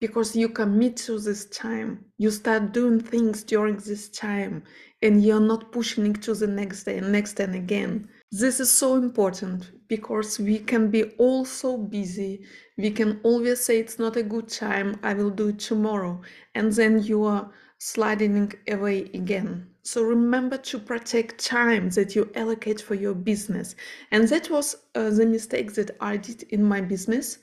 because 0.00 0.34
you 0.34 0.48
commit 0.48 0.96
to 0.96 1.20
this 1.20 1.46
time. 1.50 2.04
You 2.18 2.30
start 2.32 2.72
doing 2.72 2.98
things 2.98 3.44
during 3.44 3.76
this 3.76 4.08
time 4.08 4.64
and 5.00 5.22
you're 5.22 5.40
not 5.40 5.70
pushing 5.70 6.06
it 6.06 6.22
to 6.22 6.34
the 6.34 6.46
next 6.46 6.84
day 6.84 6.98
and 6.98 7.12
next 7.12 7.38
and 7.38 7.54
again. 7.54 8.08
This 8.32 8.58
is 8.60 8.70
so 8.70 8.96
important 8.96 9.70
because 9.88 10.40
we 10.40 10.58
can 10.58 10.90
be 10.90 11.04
all 11.18 11.44
so 11.44 11.78
busy. 11.78 12.44
We 12.76 12.90
can 12.90 13.20
always 13.22 13.60
say 13.60 13.78
it's 13.78 13.98
not 13.98 14.16
a 14.16 14.22
good 14.22 14.48
time 14.48 14.98
i 15.02 15.14
will 15.14 15.30
do 15.30 15.48
it 15.48 15.60
tomorrow 15.60 16.20
and 16.54 16.72
then 16.72 17.02
you 17.02 17.24
are 17.24 17.52
sliding 17.78 18.52
away 18.68 19.10
again 19.14 19.71
so 19.84 20.02
remember 20.02 20.56
to 20.58 20.78
protect 20.78 21.44
time 21.44 21.90
that 21.90 22.14
you 22.14 22.30
allocate 22.34 22.80
for 22.80 22.94
your 22.94 23.14
business. 23.14 23.74
And 24.12 24.28
that 24.28 24.48
was 24.48 24.76
uh, 24.94 25.10
the 25.10 25.26
mistake 25.26 25.74
that 25.74 25.96
I 26.00 26.16
did 26.16 26.44
in 26.44 26.62
my 26.62 26.80
business. 26.80 27.38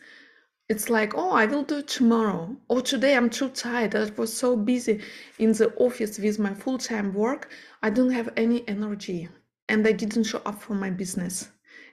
It's 0.69 0.89
like, 0.89 1.15
oh, 1.15 1.32
I 1.32 1.45
will 1.47 1.63
do 1.63 1.82
tomorrow. 1.82 2.56
Or 2.69 2.82
today 2.82 3.15
I'm 3.15 3.30
too 3.30 3.49
tired. 3.49 3.95
I 3.95 4.10
was 4.15 4.32
so 4.32 4.56
busy 4.56 5.02
in 5.38 5.52
the 5.52 5.73
office 5.75 6.17
with 6.17 6.39
my 6.39 6.54
full 6.54 6.78
time 6.78 7.13
work. 7.13 7.49
I 7.84 7.89
don't 7.89 8.12
have 8.12 8.32
any 8.38 8.67
energy 8.67 9.28
and 9.67 9.86
I 9.86 9.91
didn't 9.91 10.23
show 10.23 10.41
up 10.45 10.62
for 10.62 10.75
my 10.75 10.89
business. 10.89 11.49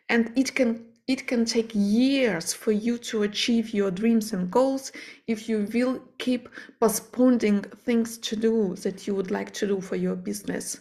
And 0.08 0.32
it 0.36 0.54
can 0.54 0.86
it 1.08 1.26
can 1.28 1.44
take 1.44 1.70
years 1.72 2.52
for 2.52 2.72
you 2.72 2.98
to 2.98 3.22
achieve 3.22 3.72
your 3.72 3.92
dreams 3.92 4.32
and 4.32 4.50
goals 4.50 4.90
if 5.28 5.48
you 5.48 5.68
will 5.72 6.02
keep 6.18 6.48
postponing 6.80 7.62
things 7.62 8.18
to 8.18 8.34
do 8.34 8.74
that 8.76 9.06
you 9.06 9.14
would 9.14 9.30
like 9.30 9.52
to 9.52 9.68
do 9.68 9.80
for 9.80 9.94
your 9.94 10.16
business. 10.16 10.80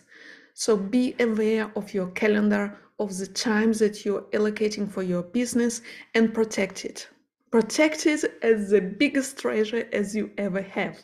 So 0.56 0.76
be 0.78 1.16
aware 1.20 1.72
of 1.76 1.94
your 1.94 2.08
calendar, 2.12 2.76
of 2.98 3.16
the 3.18 3.28
time 3.28 3.74
that 3.74 4.04
you're 4.04 4.24
allocating 4.34 4.90
for 4.90 5.04
your 5.04 5.22
business, 5.22 5.82
and 6.16 6.34
protect 6.34 6.86
it. 6.86 7.08
Protect 7.52 8.08
it 8.08 8.24
as 8.42 8.72
the 8.72 8.82
biggest 8.82 9.38
treasure 9.38 9.88
as 9.94 10.16
you 10.16 10.32
ever 10.40 10.62
have. 10.62 10.98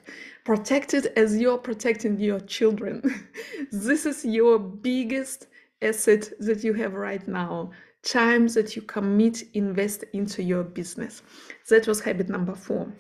Protect 0.45 0.95
it 0.95 1.13
as 1.15 1.38
you're 1.38 1.60
protecting 1.60 2.19
your 2.19 2.39
children. 2.39 3.27
this 3.71 4.07
is 4.07 4.25
your 4.25 4.57
biggest 4.57 5.47
asset 5.81 6.31
that 6.39 6.63
you 6.63 6.73
have 6.73 6.93
right 6.93 7.27
now 7.27 7.71
time 8.03 8.47
that 8.49 8.75
you 8.75 8.81
commit, 8.81 9.43
invest 9.53 10.03
into 10.13 10.41
your 10.43 10.63
business. 10.63 11.21
That 11.69 11.87
was 11.87 12.01
habit 12.01 12.29
number 12.29 12.55
four. 12.55 12.91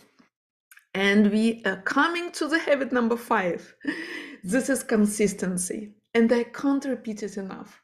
And 0.93 1.31
we 1.31 1.61
are 1.65 1.81
coming 1.81 2.31
to 2.33 2.47
the 2.47 2.59
habit 2.59 2.91
number 2.91 3.17
five. 3.17 3.75
This 4.43 4.69
is 4.69 4.83
consistency. 4.83 5.93
And 6.13 6.31
I 6.31 6.43
can't 6.43 6.83
repeat 6.85 7.23
it 7.23 7.37
enough. 7.37 7.81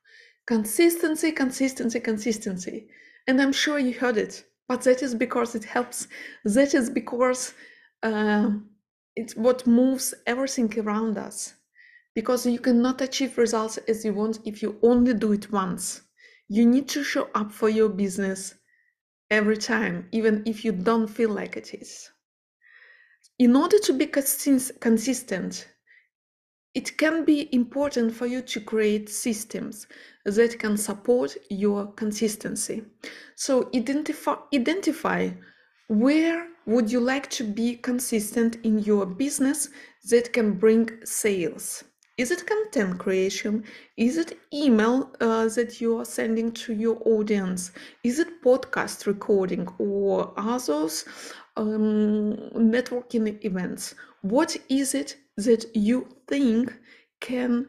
Consistency, 0.47 1.31
consistency, 1.31 1.99
consistency. 1.99 2.87
And 3.27 3.41
I'm 3.41 3.53
sure 3.53 3.79
you 3.79 3.93
heard 3.93 4.17
it, 4.17 4.43
but 4.67 4.81
that 4.81 5.03
is 5.03 5.13
because 5.13 5.55
it 5.55 5.63
helps. 5.63 6.07
That 6.45 6.73
is 6.73 6.89
because 6.89 7.53
uh, 8.03 8.49
it's 9.15 9.35
what 9.35 9.67
moves 9.67 10.13
everything 10.25 10.73
around 10.79 11.17
us 11.17 11.53
because 12.15 12.47
you 12.47 12.57
cannot 12.57 12.99
achieve 13.01 13.37
results 13.37 13.77
as 13.87 14.03
you 14.03 14.11
want 14.11 14.39
if 14.43 14.63
you 14.63 14.79
only 14.81 15.13
do 15.13 15.33
it 15.33 15.51
once. 15.51 16.01
You 16.49 16.65
need 16.65 16.87
to 16.89 17.03
show 17.03 17.29
up 17.35 17.51
for 17.51 17.69
your 17.69 17.89
business 17.89 18.55
every 19.29 19.57
time, 19.57 20.07
even 20.11 20.43
if 20.45 20.63
you 20.63 20.71
don't 20.71 21.07
feel 21.07 21.29
like 21.29 21.57
it 21.57 21.73
is. 21.73 22.09
In 23.39 23.55
order 23.55 23.77
to 23.79 23.93
be 23.93 24.07
consistent, 24.07 25.67
it 26.73 26.97
can 26.97 27.25
be 27.25 27.49
important 27.53 28.13
for 28.13 28.27
you 28.27 28.41
to 28.41 28.59
create 28.61 29.09
systems 29.09 29.87
that 30.25 30.59
can 30.59 30.77
support 30.77 31.35
your 31.49 31.87
consistency. 31.93 32.83
So 33.35 33.69
identify 33.75 34.35
identify 34.53 35.31
where 35.87 36.47
would 36.65 36.91
you 36.91 36.99
like 36.99 37.29
to 37.31 37.43
be 37.43 37.77
consistent 37.77 38.57
in 38.63 38.79
your 38.79 39.05
business 39.05 39.69
that 40.09 40.33
can 40.33 40.53
bring 40.53 40.89
sales. 41.05 41.83
Is 42.17 42.31
it 42.31 42.47
content 42.47 42.97
creation? 42.97 43.63
Is 43.95 44.17
it 44.17 44.39
email 44.51 45.11
uh, 45.21 45.47
that 45.49 45.79
you 45.79 45.99
are 45.99 46.05
sending 46.05 46.51
to 46.53 46.73
your 46.73 46.97
audience? 47.05 47.71
Is 48.03 48.17
it 48.17 48.41
podcast 48.43 49.05
recording 49.05 49.67
or 49.77 50.33
others 50.35 51.05
um, 51.55 52.35
networking 52.55 53.43
events? 53.45 53.93
What 54.21 54.57
is 54.67 54.95
it 54.95 55.15
that 55.37 55.65
you 55.75 56.07
think 56.27 56.73
can 57.19 57.67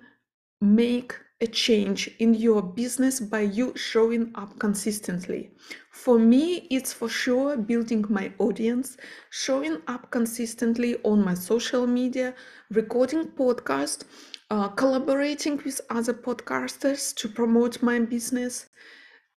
make 0.60 1.14
a 1.40 1.46
change 1.46 2.10
in 2.18 2.34
your 2.34 2.60
business 2.60 3.20
by 3.20 3.40
you 3.40 3.72
showing 3.76 4.32
up 4.34 4.58
consistently. 4.58 5.52
For 5.92 6.18
me, 6.18 6.66
it's 6.68 6.92
for 6.92 7.08
sure 7.08 7.56
building 7.56 8.04
my 8.08 8.32
audience, 8.38 8.96
showing 9.30 9.80
up 9.86 10.10
consistently 10.10 10.96
on 11.04 11.24
my 11.24 11.34
social 11.34 11.86
media, 11.86 12.34
recording 12.70 13.26
podcast, 13.26 14.04
uh, 14.50 14.68
collaborating 14.68 15.60
with 15.64 15.80
other 15.90 16.14
podcasters 16.14 17.14
to 17.16 17.28
promote 17.28 17.82
my 17.82 17.98
business. 17.98 18.66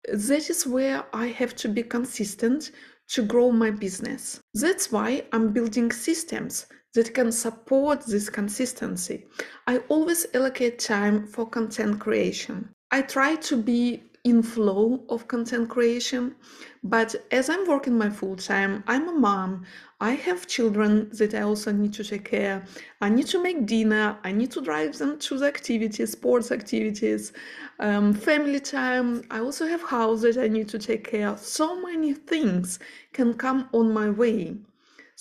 That 0.08 0.48
is 0.48 0.66
where 0.66 1.04
I 1.12 1.26
have 1.26 1.54
to 1.56 1.68
be 1.68 1.82
consistent 1.82 2.70
to 3.08 3.22
grow 3.22 3.50
my 3.50 3.70
business. 3.70 4.40
That's 4.54 4.92
why 4.92 5.24
I'm 5.32 5.52
building 5.52 5.90
systems 5.90 6.66
that 6.94 7.14
can 7.14 7.32
support 7.32 8.06
this 8.06 8.28
consistency. 8.28 9.26
I 9.66 9.78
always 9.88 10.26
allocate 10.34 10.78
time 10.78 11.26
for 11.26 11.48
content 11.48 12.00
creation. 12.00 12.70
I 12.90 13.02
try 13.02 13.36
to 13.36 13.56
be 13.56 14.09
in 14.24 14.42
flow 14.42 15.02
of 15.08 15.26
content 15.28 15.68
creation. 15.68 16.34
But 16.82 17.14
as 17.30 17.48
i'm 17.48 17.66
working 17.66 17.96
my 17.96 18.10
full 18.10 18.36
time 18.36 18.84
i'm 18.86 19.08
a 19.08 19.12
mom. 19.12 19.64
I 20.00 20.12
have 20.12 20.46
children 20.46 21.10
that 21.12 21.34
i 21.34 21.42
also 21.42 21.72
need 21.72 21.92
to 21.94 22.04
take 22.04 22.24
care. 22.24 22.64
I 23.00 23.08
need 23.08 23.26
to 23.28 23.42
make 23.42 23.66
dinner. 23.66 24.18
I 24.24 24.32
need 24.32 24.50
to 24.52 24.60
drive 24.60 24.96
them 24.98 25.18
to 25.18 25.38
the 25.38 25.46
activities 25.46 26.12
sports 26.12 26.50
activities 26.52 27.32
um, 27.78 28.12
family 28.12 28.60
time. 28.60 29.22
I 29.30 29.40
also 29.40 29.66
have 29.66 29.82
house 29.82 30.22
that 30.22 30.38
i 30.38 30.48
need 30.48 30.68
to 30.68 30.78
take 30.78 31.10
care. 31.10 31.36
So 31.36 31.80
many 31.80 32.14
things 32.14 32.78
can 33.12 33.34
come 33.34 33.68
on 33.72 33.92
my 33.92 34.10
way. 34.10 34.56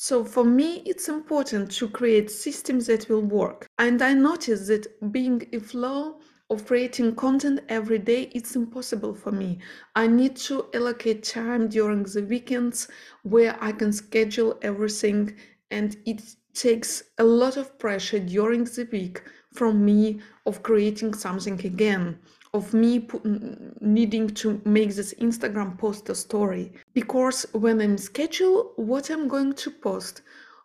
So 0.02 0.24
for 0.24 0.46
me, 0.46 0.82
it's 0.86 1.10
important 1.10 1.72
to 1.72 1.90
create 1.90 2.32
systems 2.32 2.88
that 2.88 3.10
will 3.10 3.22
work. 3.22 3.68
And 3.80 4.02
I 4.02 4.14
noticed 4.14 4.68
that 4.68 5.12
being 5.12 5.42
in 5.52 5.60
flow 5.60 6.22
of 6.50 6.66
creating 6.66 7.16
content 7.16 7.60
every 7.70 8.00
day, 8.00 8.32
it's 8.34 8.56
impossible 8.56 9.14
for 9.14 9.32
me. 9.32 9.60
I 9.96 10.08
need 10.08 10.36
to 10.48 10.66
allocate 10.74 11.24
time 11.24 11.68
during 11.68 12.04
the 12.04 12.24
weekends 12.24 12.88
where 13.24 13.56
I 13.62 13.72
can 13.72 13.92
schedule 13.92 14.58
everything 14.62 15.36
and 15.72 15.96
it 16.06 16.22
takes 16.54 17.04
a 17.18 17.24
lot 17.24 17.58
of 17.58 17.78
pressure 17.78 18.20
during 18.20 18.64
the 18.64 18.88
week 18.92 19.22
from 19.54 19.86
me 19.86 20.20
of 20.46 20.64
creating 20.64 21.14
something 21.14 21.64
again 21.66 22.20
of 22.54 22.74
me 22.74 23.08
needing 23.80 24.28
to 24.28 24.60
make 24.66 24.96
this 24.96 25.14
Instagram 25.16 25.78
post 25.78 26.10
a 26.10 26.16
story 26.16 26.72
because 26.94 27.46
when 27.54 27.80
I'm 27.80 27.98
scheduled 27.98 28.72
what 28.76 29.10
I'm 29.10 29.28
going 29.28 29.54
to 29.54 29.70
post, 29.70 30.24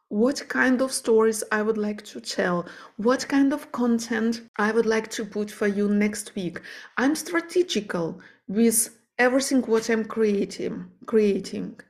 what 0.08 0.48
kind 0.48 0.80
of 0.80 0.92
stories 0.92 1.42
I 1.50 1.62
would 1.62 1.78
like 1.78 2.04
to 2.04 2.20
tell, 2.20 2.66
what 2.96 3.26
kind 3.28 3.52
of 3.52 3.72
content 3.72 4.42
I 4.58 4.70
would 4.70 4.86
like 4.86 5.10
to 5.12 5.24
put 5.24 5.50
for 5.50 5.66
you 5.66 5.88
next 5.88 6.34
week. 6.34 6.60
I'm 6.98 7.14
strategical 7.14 8.20
with 8.46 8.96
everything 9.18 9.62
what 9.62 9.88
I'm 9.88 10.04
creating 10.04 10.86
creating. 11.06 11.80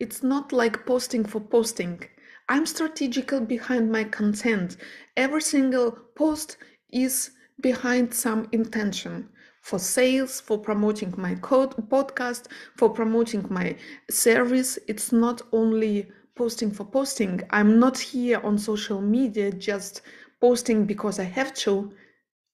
It's 0.00 0.22
not 0.22 0.52
like 0.52 0.84
posting 0.86 1.24
for 1.24 1.40
posting. 1.40 2.02
I'm 2.48 2.66
strategical 2.66 3.40
behind 3.40 3.92
my 3.92 4.04
content. 4.04 4.76
Every 5.16 5.42
single 5.42 5.92
post 6.16 6.56
is 6.92 7.30
behind 7.60 8.12
some 8.12 8.48
intention 8.52 9.28
for 9.62 9.78
sales, 9.78 10.40
for 10.40 10.58
promoting 10.58 11.14
my 11.16 11.36
code, 11.36 11.70
podcast, 11.88 12.46
for 12.76 12.90
promoting 12.90 13.46
my 13.48 13.76
service. 14.10 14.78
It's 14.88 15.12
not 15.12 15.40
only 15.52 16.10
posting 16.42 16.72
for 16.72 16.84
posting. 16.84 17.40
I'm 17.50 17.78
not 17.78 17.96
here 17.96 18.40
on 18.42 18.58
social 18.58 19.00
media 19.00 19.52
just 19.52 20.02
posting 20.40 20.86
because 20.86 21.20
I 21.20 21.22
have 21.22 21.54
to. 21.66 21.92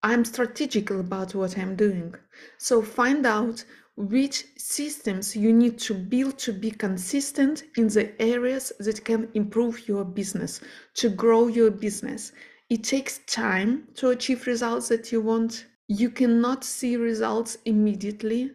I'm 0.03 0.27
strategical 0.27 1.01
about 1.01 1.35
what 1.35 1.57
I'm 1.57 1.75
doing. 1.75 2.15
So 2.59 2.83
find 2.83 3.25
out 3.25 3.65
which 3.97 4.45
systems 4.59 5.35
you 5.35 5.55
need 5.55 5.79
to 5.79 5.95
build 5.95 6.37
to 6.41 6.53
be 6.53 6.71
consistent 6.71 7.65
in 7.79 7.89
the 7.89 8.13
areas 8.21 8.75
that 8.79 9.07
can 9.07 9.31
improve 9.33 9.89
your 9.89 10.05
business, 10.05 10.61
to 10.97 11.09
grow 11.09 11.47
your 11.47 11.71
business. 11.71 12.33
It 12.69 12.85
takes 12.85 13.21
time 13.21 13.89
to 13.95 14.11
achieve 14.11 14.47
results 14.47 14.89
that 14.89 15.11
you 15.11 15.23
want. 15.23 15.65
You 15.87 16.11
cannot 16.11 16.63
see 16.63 16.99
results 16.99 17.57
immediately, 17.65 18.51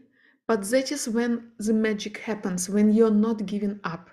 but 0.48 0.62
that 0.69 0.91
is 0.91 1.10
when 1.10 1.54
the 1.58 1.74
magic 1.74 2.19
happens, 2.19 2.69
when 2.69 2.93
you're 2.93 3.10
not 3.28 3.48
giving 3.48 3.80
up. 3.84 4.12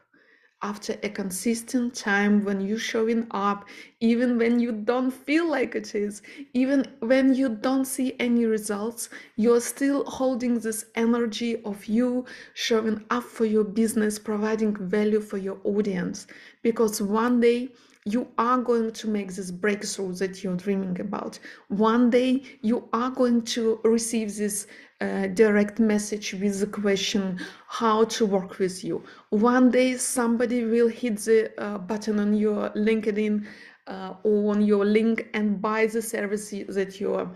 After 0.63 0.95
a 1.03 1.09
consistent 1.09 1.95
time, 1.95 2.45
when 2.45 2.61
you're 2.61 2.79
showing 2.79 3.27
up, 3.31 3.67
even 4.01 4.37
when 4.37 4.61
you 4.61 4.73
don't 4.73 5.11
feel 5.11 5.49
like 5.49 5.75
it 5.75 5.95
is, 5.95 6.21
even 6.53 6.85
when 6.99 7.35
you 7.35 7.49
don't 7.49 7.87
see 7.87 8.15
any 8.21 8.45
results, 8.45 9.09
you're 9.37 9.63
still 9.63 10.05
holding 10.05 10.59
this 10.59 10.85
energy 10.97 11.63
of 11.65 11.87
you 11.87 12.27
showing 12.53 13.03
up 13.09 13.25
for 13.25 13.47
your 13.47 13.65
business, 13.65 14.19
providing 14.19 14.77
value 14.77 15.21
for 15.21 15.39
your 15.39 15.59
audience. 15.65 16.27
Because 16.63 17.01
one 17.01 17.41
day, 17.41 17.71
you 18.05 18.27
are 18.39 18.59
going 18.59 18.93
to 18.93 19.09
make 19.09 19.35
this 19.35 19.51
breakthrough 19.51 20.15
that 20.15 20.43
you're 20.43 20.57
dreaming 20.57 20.99
about. 21.01 21.39
One 21.69 22.09
day 22.11 22.43
you 22.63 22.89
are 22.93 23.11
going 23.11 23.43
to 23.43 23.81
receive 23.85 24.37
this 24.37 24.67
uh, 25.01 25.27
direct 25.29 25.79
message 25.79 26.35
with 26.35 26.61
the 26.61 26.67
question 26.67 27.39
how 27.69 28.05
to 28.05 28.27
work 28.27 28.59
with 28.59 28.83
you. 28.85 29.05
One 29.31 29.71
day 29.71 29.97
somebody 29.97 30.65
will 30.65 30.89
hit 30.89 31.19
the 31.19 31.53
uh, 31.63 31.79
button 31.79 32.19
on 32.19 32.35
your 32.35 32.71
LinkedIn 32.71 33.47
uh, 33.87 34.15
or 34.23 34.53
on 34.53 34.63
your 34.63 34.85
link 34.85 35.29
and 35.35 35.61
buy 35.61 35.87
the 35.87 36.03
service 36.03 36.51
that 36.51 37.01
you're 37.01 37.31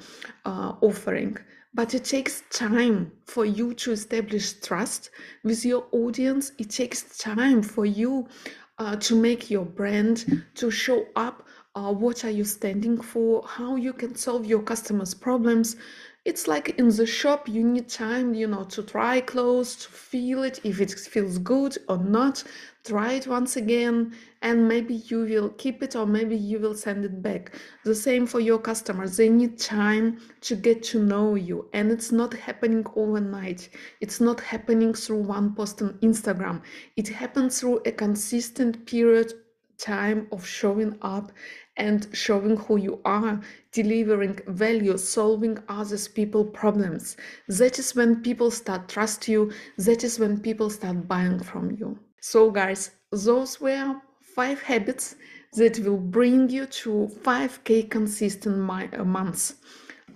uh, 0.44 0.72
offering. 0.80 1.36
But 1.74 1.92
it 1.92 2.04
takes 2.04 2.44
time 2.50 3.10
for 3.24 3.44
you 3.44 3.74
to 3.74 3.92
establish 3.92 4.52
trust 4.60 5.10
with 5.42 5.64
your 5.64 5.86
audience. 5.90 6.52
It 6.56 6.70
takes 6.70 7.18
time 7.18 7.62
for 7.62 7.84
you 7.84 8.28
uh, 8.78 8.96
to 8.96 9.14
make 9.14 9.50
your 9.50 9.64
brand, 9.64 10.44
to 10.54 10.70
show 10.70 11.06
up 11.16 11.46
uh, 11.74 11.92
what 11.92 12.24
are 12.24 12.30
you 12.30 12.44
standing 12.44 13.00
for, 13.00 13.46
how 13.46 13.76
you 13.76 13.92
can 13.92 14.14
solve 14.14 14.46
your 14.46 14.62
customers' 14.62 15.14
problems. 15.14 15.76
It's 16.24 16.48
like 16.48 16.70
in 16.78 16.88
the 16.88 17.06
shop, 17.06 17.48
you 17.48 17.64
need 17.64 17.88
time, 17.88 18.32
you 18.34 18.46
know, 18.46 18.64
to 18.64 18.82
try 18.82 19.20
clothes, 19.20 19.76
to 19.76 19.88
feel 19.88 20.42
it, 20.42 20.60
if 20.64 20.80
it 20.80 20.90
feels 20.90 21.38
good 21.38 21.76
or 21.88 21.98
not. 21.98 22.42
Try 22.84 23.14
it 23.14 23.26
once 23.26 23.56
again, 23.56 24.14
and 24.42 24.68
maybe 24.68 24.96
you 24.96 25.20
will 25.20 25.48
keep 25.48 25.82
it 25.82 25.96
or 25.96 26.04
maybe 26.04 26.36
you 26.36 26.58
will 26.58 26.74
send 26.74 27.02
it 27.06 27.22
back. 27.22 27.58
The 27.82 27.94
same 27.94 28.26
for 28.26 28.40
your 28.40 28.58
customers. 28.58 29.16
They 29.16 29.30
need 29.30 29.58
time 29.58 30.18
to 30.42 30.54
get 30.54 30.82
to 30.90 31.02
know 31.02 31.34
you, 31.34 31.70
and 31.72 31.90
it's 31.90 32.12
not 32.12 32.34
happening 32.34 32.84
overnight. 32.94 33.70
It's 34.02 34.20
not 34.20 34.38
happening 34.38 34.92
through 34.92 35.22
one 35.22 35.54
post 35.54 35.80
on 35.80 35.94
Instagram. 36.02 36.60
It 36.96 37.08
happens 37.08 37.58
through 37.58 37.80
a 37.86 37.92
consistent 37.92 38.84
period 38.84 39.32
time 39.78 40.28
of 40.30 40.46
showing 40.46 40.98
up 41.00 41.32
and 41.78 42.06
showing 42.12 42.56
who 42.56 42.76
you 42.76 43.00
are, 43.06 43.40
delivering 43.72 44.38
value, 44.46 44.98
solving 44.98 45.58
others 45.68 46.06
people 46.06 46.44
problems. 46.44 47.16
That 47.48 47.78
is 47.78 47.94
when 47.94 48.22
people 48.22 48.50
start 48.50 48.90
trust 48.90 49.26
you. 49.26 49.52
That 49.78 50.04
is 50.04 50.18
when 50.18 50.40
people 50.40 50.68
start 50.68 51.08
buying 51.08 51.42
from 51.42 51.70
you. 51.70 51.98
So 52.26 52.50
guys, 52.50 52.90
those 53.12 53.60
were 53.60 54.00
five 54.34 54.62
habits 54.62 55.16
that 55.58 55.78
will 55.80 55.98
bring 55.98 56.48
you 56.48 56.64
to 56.64 57.10
5k 57.22 57.90
consistent 57.90 58.56
uh, 58.70 59.04
months. 59.04 59.56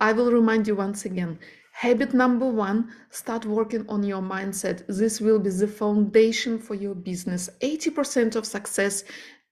I 0.01 0.13
will 0.13 0.31
remind 0.31 0.67
you 0.67 0.73
once 0.75 1.05
again. 1.05 1.37
Habit 1.71 2.15
number 2.15 2.47
one, 2.47 2.91
start 3.11 3.45
working 3.45 3.87
on 3.87 4.01
your 4.01 4.23
mindset. 4.23 4.87
This 4.87 5.21
will 5.21 5.37
be 5.37 5.51
the 5.51 5.67
foundation 5.67 6.57
for 6.57 6.73
your 6.73 6.95
business. 6.95 7.47
80% 7.61 8.35
of 8.35 8.43
success 8.43 9.03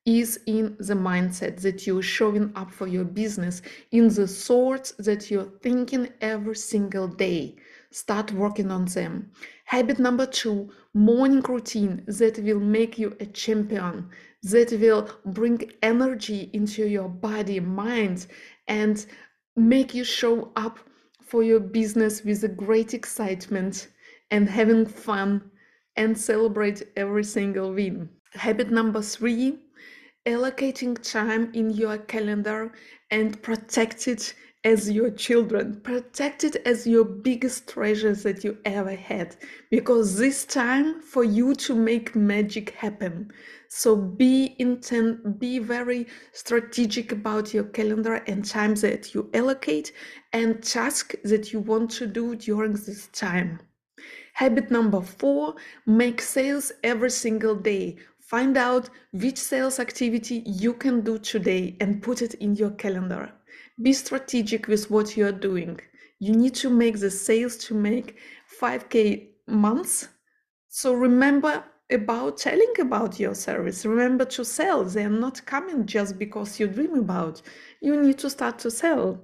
is 0.07 0.39
in 0.47 0.77
the 0.79 0.95
mindset 0.95 1.61
that 1.61 1.85
you're 1.85 2.01
showing 2.01 2.51
up 2.55 2.71
for 2.71 2.87
your 2.87 3.05
business, 3.05 3.61
in 3.91 4.07
the 4.07 4.25
thoughts 4.25 4.93
that 4.97 5.29
you're 5.29 5.51
thinking 5.61 6.09
every 6.21 6.55
single 6.55 7.07
day. 7.07 7.55
Start 7.91 8.31
working 8.31 8.71
on 8.71 8.85
them. 8.85 9.31
Habit 9.65 9.99
number 9.99 10.25
two 10.25 10.69
morning 10.97 11.41
routine 11.41 12.03
that 12.07 12.39
will 12.39 12.59
make 12.59 12.97
you 12.97 13.15
a 13.19 13.25
champion, 13.27 14.09
that 14.41 14.71
will 14.81 15.07
bring 15.25 15.71
energy 15.83 16.49
into 16.53 16.87
your 16.87 17.07
body, 17.07 17.59
mind, 17.59 18.25
and 18.67 19.05
make 19.55 19.93
you 19.93 20.03
show 20.03 20.51
up 20.55 20.79
for 21.21 21.43
your 21.43 21.59
business 21.59 22.23
with 22.23 22.43
a 22.43 22.47
great 22.47 22.93
excitement 22.95 23.89
and 24.31 24.49
having 24.49 24.85
fun 24.85 25.51
and 25.95 26.17
celebrate 26.17 26.81
every 26.95 27.23
single 27.23 27.73
win. 27.73 28.09
Habit 28.33 28.71
number 28.71 29.01
three 29.01 29.59
allocating 30.25 30.97
time 31.01 31.49
in 31.53 31.69
your 31.69 31.97
calendar 31.99 32.73
and 33.11 33.41
protect 33.41 34.07
it 34.07 34.33
as 34.63 34.89
your 34.89 35.09
children. 35.11 35.79
Protect 35.81 36.43
it 36.43 36.57
as 36.65 36.85
your 36.85 37.05
biggest 37.05 37.67
treasures 37.69 38.23
that 38.23 38.43
you 38.43 38.57
ever 38.65 38.95
had 38.95 39.35
because 39.71 40.17
this 40.17 40.45
time 40.45 41.01
for 41.01 41.23
you 41.23 41.55
to 41.55 41.75
make 41.75 42.15
magic 42.15 42.71
happen. 42.71 43.31
So 43.69 43.95
be 43.95 44.55
intent, 44.59 45.39
be 45.39 45.59
very 45.59 46.07
strategic 46.33 47.11
about 47.11 47.53
your 47.53 47.65
calendar 47.65 48.15
and 48.27 48.43
times 48.43 48.81
that 48.81 49.13
you 49.13 49.29
allocate 49.33 49.91
and 50.33 50.63
task 50.63 51.13
that 51.23 51.53
you 51.53 51.59
want 51.59 51.91
to 51.91 52.07
do 52.07 52.35
during 52.35 52.73
this 52.73 53.07
time. 53.07 53.59
Habit 54.33 54.69
number 54.69 55.01
four, 55.01 55.55
make 55.85 56.21
sales 56.21 56.71
every 56.83 57.09
single 57.09 57.55
day. 57.55 57.97
Find 58.19 58.57
out 58.57 58.89
which 59.13 59.37
sales 59.37 59.79
activity 59.79 60.43
you 60.45 60.73
can 60.73 61.01
do 61.01 61.17
today 61.17 61.75
and 61.79 62.03
put 62.03 62.21
it 62.21 62.33
in 62.35 62.55
your 62.55 62.71
calendar. 62.71 63.31
Be 63.81 63.93
strategic 63.93 64.67
with 64.67 64.89
what 64.89 65.15
you're 65.15 65.31
doing. 65.31 65.79
You 66.19 66.33
need 66.33 66.55
to 66.55 66.69
make 66.69 66.99
the 66.99 67.11
sales 67.11 67.57
to 67.57 67.75
make 67.75 68.17
5K 68.59 69.27
months. 69.47 70.07
So 70.69 70.93
remember 70.93 71.63
about 71.91 72.37
telling 72.37 72.73
about 72.79 73.19
your 73.19 73.35
service. 73.35 73.85
Remember 73.85 74.25
to 74.25 74.43
sell. 74.43 74.83
They 74.83 75.03
are 75.03 75.09
not 75.09 75.45
coming 75.45 75.85
just 75.85 76.17
because 76.17 76.59
you 76.59 76.67
dream 76.67 76.95
about. 76.95 77.41
You 77.81 78.01
need 78.01 78.17
to 78.19 78.29
start 78.29 78.59
to 78.59 78.71
sell. 78.71 79.21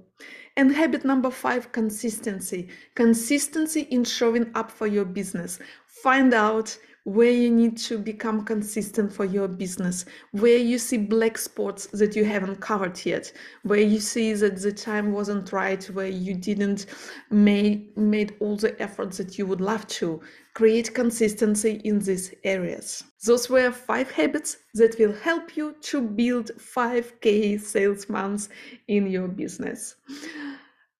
And 0.56 0.72
habit 0.72 1.04
number 1.04 1.30
five 1.30 1.72
consistency. 1.72 2.68
Consistency 2.94 3.82
in 3.90 4.04
showing 4.04 4.50
up 4.54 4.70
for 4.70 4.86
your 4.86 5.04
business. 5.04 5.58
Find 6.02 6.32
out 6.32 6.78
where 7.04 7.30
you 7.30 7.50
need 7.50 7.76
to 7.76 7.98
become 7.98 8.44
consistent 8.44 9.12
for 9.12 9.24
your 9.26 9.46
business, 9.46 10.06
where 10.32 10.56
you 10.56 10.78
see 10.78 10.96
black 10.96 11.36
spots 11.36 11.86
that 11.88 12.16
you 12.16 12.24
haven't 12.24 12.56
covered 12.56 13.04
yet, 13.04 13.30
where 13.62 13.80
you 13.80 14.00
see 14.00 14.32
that 14.32 14.60
the 14.60 14.72
time 14.72 15.12
wasn't 15.12 15.52
right, 15.52 15.84
where 15.90 16.08
you 16.08 16.34
didn't 16.34 16.86
make 17.30 17.96
made 17.96 18.34
all 18.40 18.56
the 18.56 18.80
efforts 18.80 19.18
that 19.18 19.38
you 19.38 19.46
would 19.46 19.60
love 19.60 19.86
to. 19.86 20.20
Create 20.54 20.94
consistency 20.94 21.80
in 21.84 21.98
these 21.98 22.32
areas. 22.44 23.04
Those 23.24 23.50
were 23.50 23.72
five 23.72 24.10
habits 24.10 24.58
that 24.74 24.96
will 24.98 25.12
help 25.12 25.56
you 25.56 25.74
to 25.82 26.00
build 26.00 26.52
5K 26.56 27.60
sales 27.60 28.08
months 28.08 28.48
in 28.88 29.08
your 29.08 29.28
business. 29.28 29.96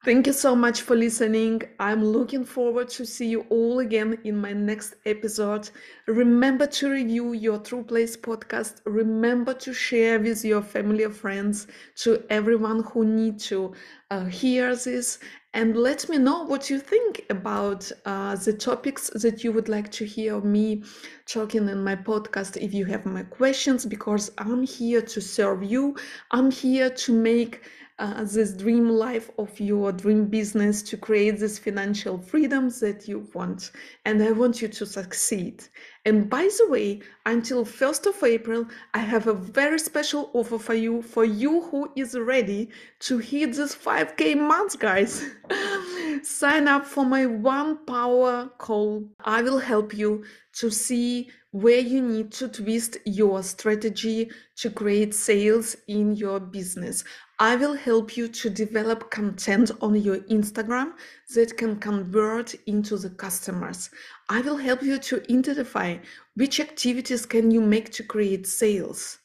Thank 0.05 0.27
you 0.27 0.35
so 0.35 0.55
much 0.55 0.83
for 0.83 0.95
listening. 0.95 1.63
I'm 1.81 2.05
looking 2.05 2.45
forward 2.45 2.91
to 2.91 3.07
see 3.07 3.27
you 3.27 3.47
all 3.49 3.79
again 3.79 4.19
in 4.25 4.37
my 4.37 4.53
next 4.53 4.97
episode. 5.07 5.71
Remember 6.07 6.67
to 6.67 6.91
review 6.91 7.33
your 7.33 7.59
True 7.59 7.83
Place 7.83 8.15
podcast. 8.15 8.83
Remember 8.85 9.55
to 9.55 9.73
share 9.73 10.21
with 10.21 10.45
your 10.45 10.61
family 10.61 11.05
or 11.05 11.11
friends, 11.11 11.69
to 12.03 12.23
everyone 12.29 12.83
who 12.83 13.07
need 13.07 13.41
to 13.41 13.73
uh, 14.11 14.27
hear 14.27 14.77
this, 14.77 15.21
and 15.55 15.75
let 15.75 16.07
me 16.11 16.19
know 16.19 16.43
what 16.43 16.69
you 16.69 16.81
think 16.81 17.25
about 17.31 17.91
uh, 18.05 18.37
the 18.37 18.53
topics 18.53 19.09
that 19.15 19.43
you 19.43 19.53
would 19.53 19.71
like 19.71 19.91
to 19.93 20.05
hear 20.05 20.39
me 20.43 20.83
talking 21.25 21.67
in 21.71 21.83
my 21.83 21.97
podcast. 21.97 22.59
If 22.59 22.75
you 22.75 22.85
have 22.85 23.07
my 23.07 23.23
questions, 23.23 23.87
because 23.87 24.31
I'm 24.37 24.65
here 24.65 25.01
to 25.01 25.21
serve 25.23 25.63
you, 25.63 25.97
I'm 26.31 26.51
here 26.51 26.91
to 26.91 27.13
make 27.13 27.63
uh, 27.99 28.25
this 28.25 28.53
dream 28.53 28.89
life 28.89 29.31
of 29.39 29.59
your 29.61 29.93
dream 29.93 30.27
business 30.27 30.83
to 30.83 30.97
create 30.97 31.39
this 31.39 31.59
financial 31.59 32.19
freedoms 32.19 32.81
that 32.81 33.07
you 33.07 33.29
want. 33.35 33.71
And 34.05 34.23
i 34.23 34.33
want 34.33 34.61
you 34.61 34.69
to 34.69 34.87
succeed. 34.87 35.65
And 36.05 36.29
by 36.29 36.49
the 36.59 36.69
way 36.69 37.01
until 37.25 37.65
1st 37.65 38.07
of 38.07 38.23
april 38.23 38.67
i 38.93 38.99
have 38.99 39.27
a 39.27 39.33
very 39.33 39.79
special 39.79 40.31
offer 40.35 40.59
for 40.59 40.75
you 40.75 41.01
for 41.01 41.25
you 41.25 41.63
who 41.63 41.91
is 41.97 42.15
ready 42.19 42.69
to 43.01 43.19
hit 43.19 43.55
this 43.55 43.75
5k 43.75 44.37
month 44.37 44.79
guys. 44.79 45.25
Sign 46.23 46.69
up 46.69 46.87
for 46.87 47.05
my 47.05 47.27
one 47.27 47.85
power 47.87 48.51
call. 48.59 49.05
I 49.25 49.43
will 49.43 49.59
help 49.59 49.95
you 49.95 50.25
to 50.55 50.71
see 50.71 51.31
where 51.51 51.79
you 51.79 52.03
need 52.03 52.33
to 52.33 52.49
twist 52.49 52.97
your 53.05 53.43
strategy 53.43 54.29
to 54.57 54.71
create 54.71 55.15
sales 55.15 55.77
in 55.87 56.17
your 56.17 56.41
business. 56.41 57.05
I 57.41 57.57
will 57.57 57.75
help 57.75 58.17
you 58.17 58.29
to 58.29 58.49
develop 58.49 59.11
content 59.11 59.73
on 59.81 59.97
your 59.97 60.19
Instagram 60.31 60.93
that 61.35 61.57
can 61.57 61.81
convert 61.81 62.55
into 62.67 62.97
the 62.97 63.11
customers. 63.11 63.91
I 64.29 64.41
will 64.41 64.57
help 64.57 64.83
you 64.83 64.99
to 64.99 65.23
identify 65.23 65.99
which 66.37 66.61
activities 66.61 67.27
can 67.27 67.51
you 67.51 67.61
make 67.61 67.91
to 67.95 68.05
create 68.05 68.47
sales 68.47 69.19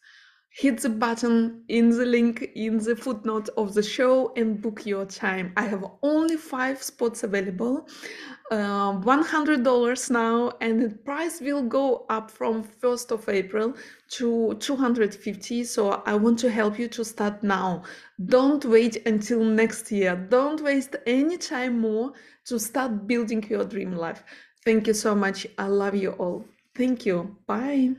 hit 0.60 0.82
the 0.82 0.90
button 0.90 1.64
in 1.70 1.88
the 1.90 2.06
link 2.06 2.52
in 2.54 2.78
the 2.80 2.94
footnote 2.94 3.48
of 3.56 3.74
the 3.74 3.82
show 3.82 4.34
and 4.36 4.62
book 4.62 4.86
your 4.86 5.06
time. 5.06 5.54
I 5.56 5.62
have 5.62 5.86
only 6.04 6.36
five 6.36 6.84
spots 6.84 7.24
available, 7.24 7.88
uh, 8.52 8.92
$100 8.92 10.12
now, 10.12 10.52
and 10.60 10.82
the 10.82 10.90
price 10.90 11.40
will 11.40 11.64
go 11.64 12.06
up 12.10 12.30
from 12.30 12.62
1st 12.62 13.12
of 13.12 13.30
April 13.30 13.74
to 14.10 14.54
250. 14.56 15.64
So 15.64 16.04
I 16.06 16.16
want 16.16 16.38
to 16.40 16.52
help 16.52 16.78
you 16.78 16.90
to 16.90 17.06
start 17.06 17.42
now. 17.42 17.84
Don't 18.26 18.66
wait 18.66 19.08
until 19.08 19.40
next 19.40 19.90
year. 19.94 20.18
Don't 20.30 20.62
waste 20.62 20.98
any 21.08 21.38
time 21.38 21.80
more 21.80 22.12
to 22.48 22.60
start 22.60 23.08
building 23.08 23.46
your 23.50 23.64
dream 23.64 23.94
life. 23.94 24.26
Thank 24.66 24.88
you 24.88 24.94
so 24.94 25.16
much. 25.16 25.48
I 25.58 25.68
love 25.68 25.96
you 25.96 26.12
all. 26.12 26.44
Thank 26.76 27.06
you. 27.06 27.38
Bye. 27.48 27.96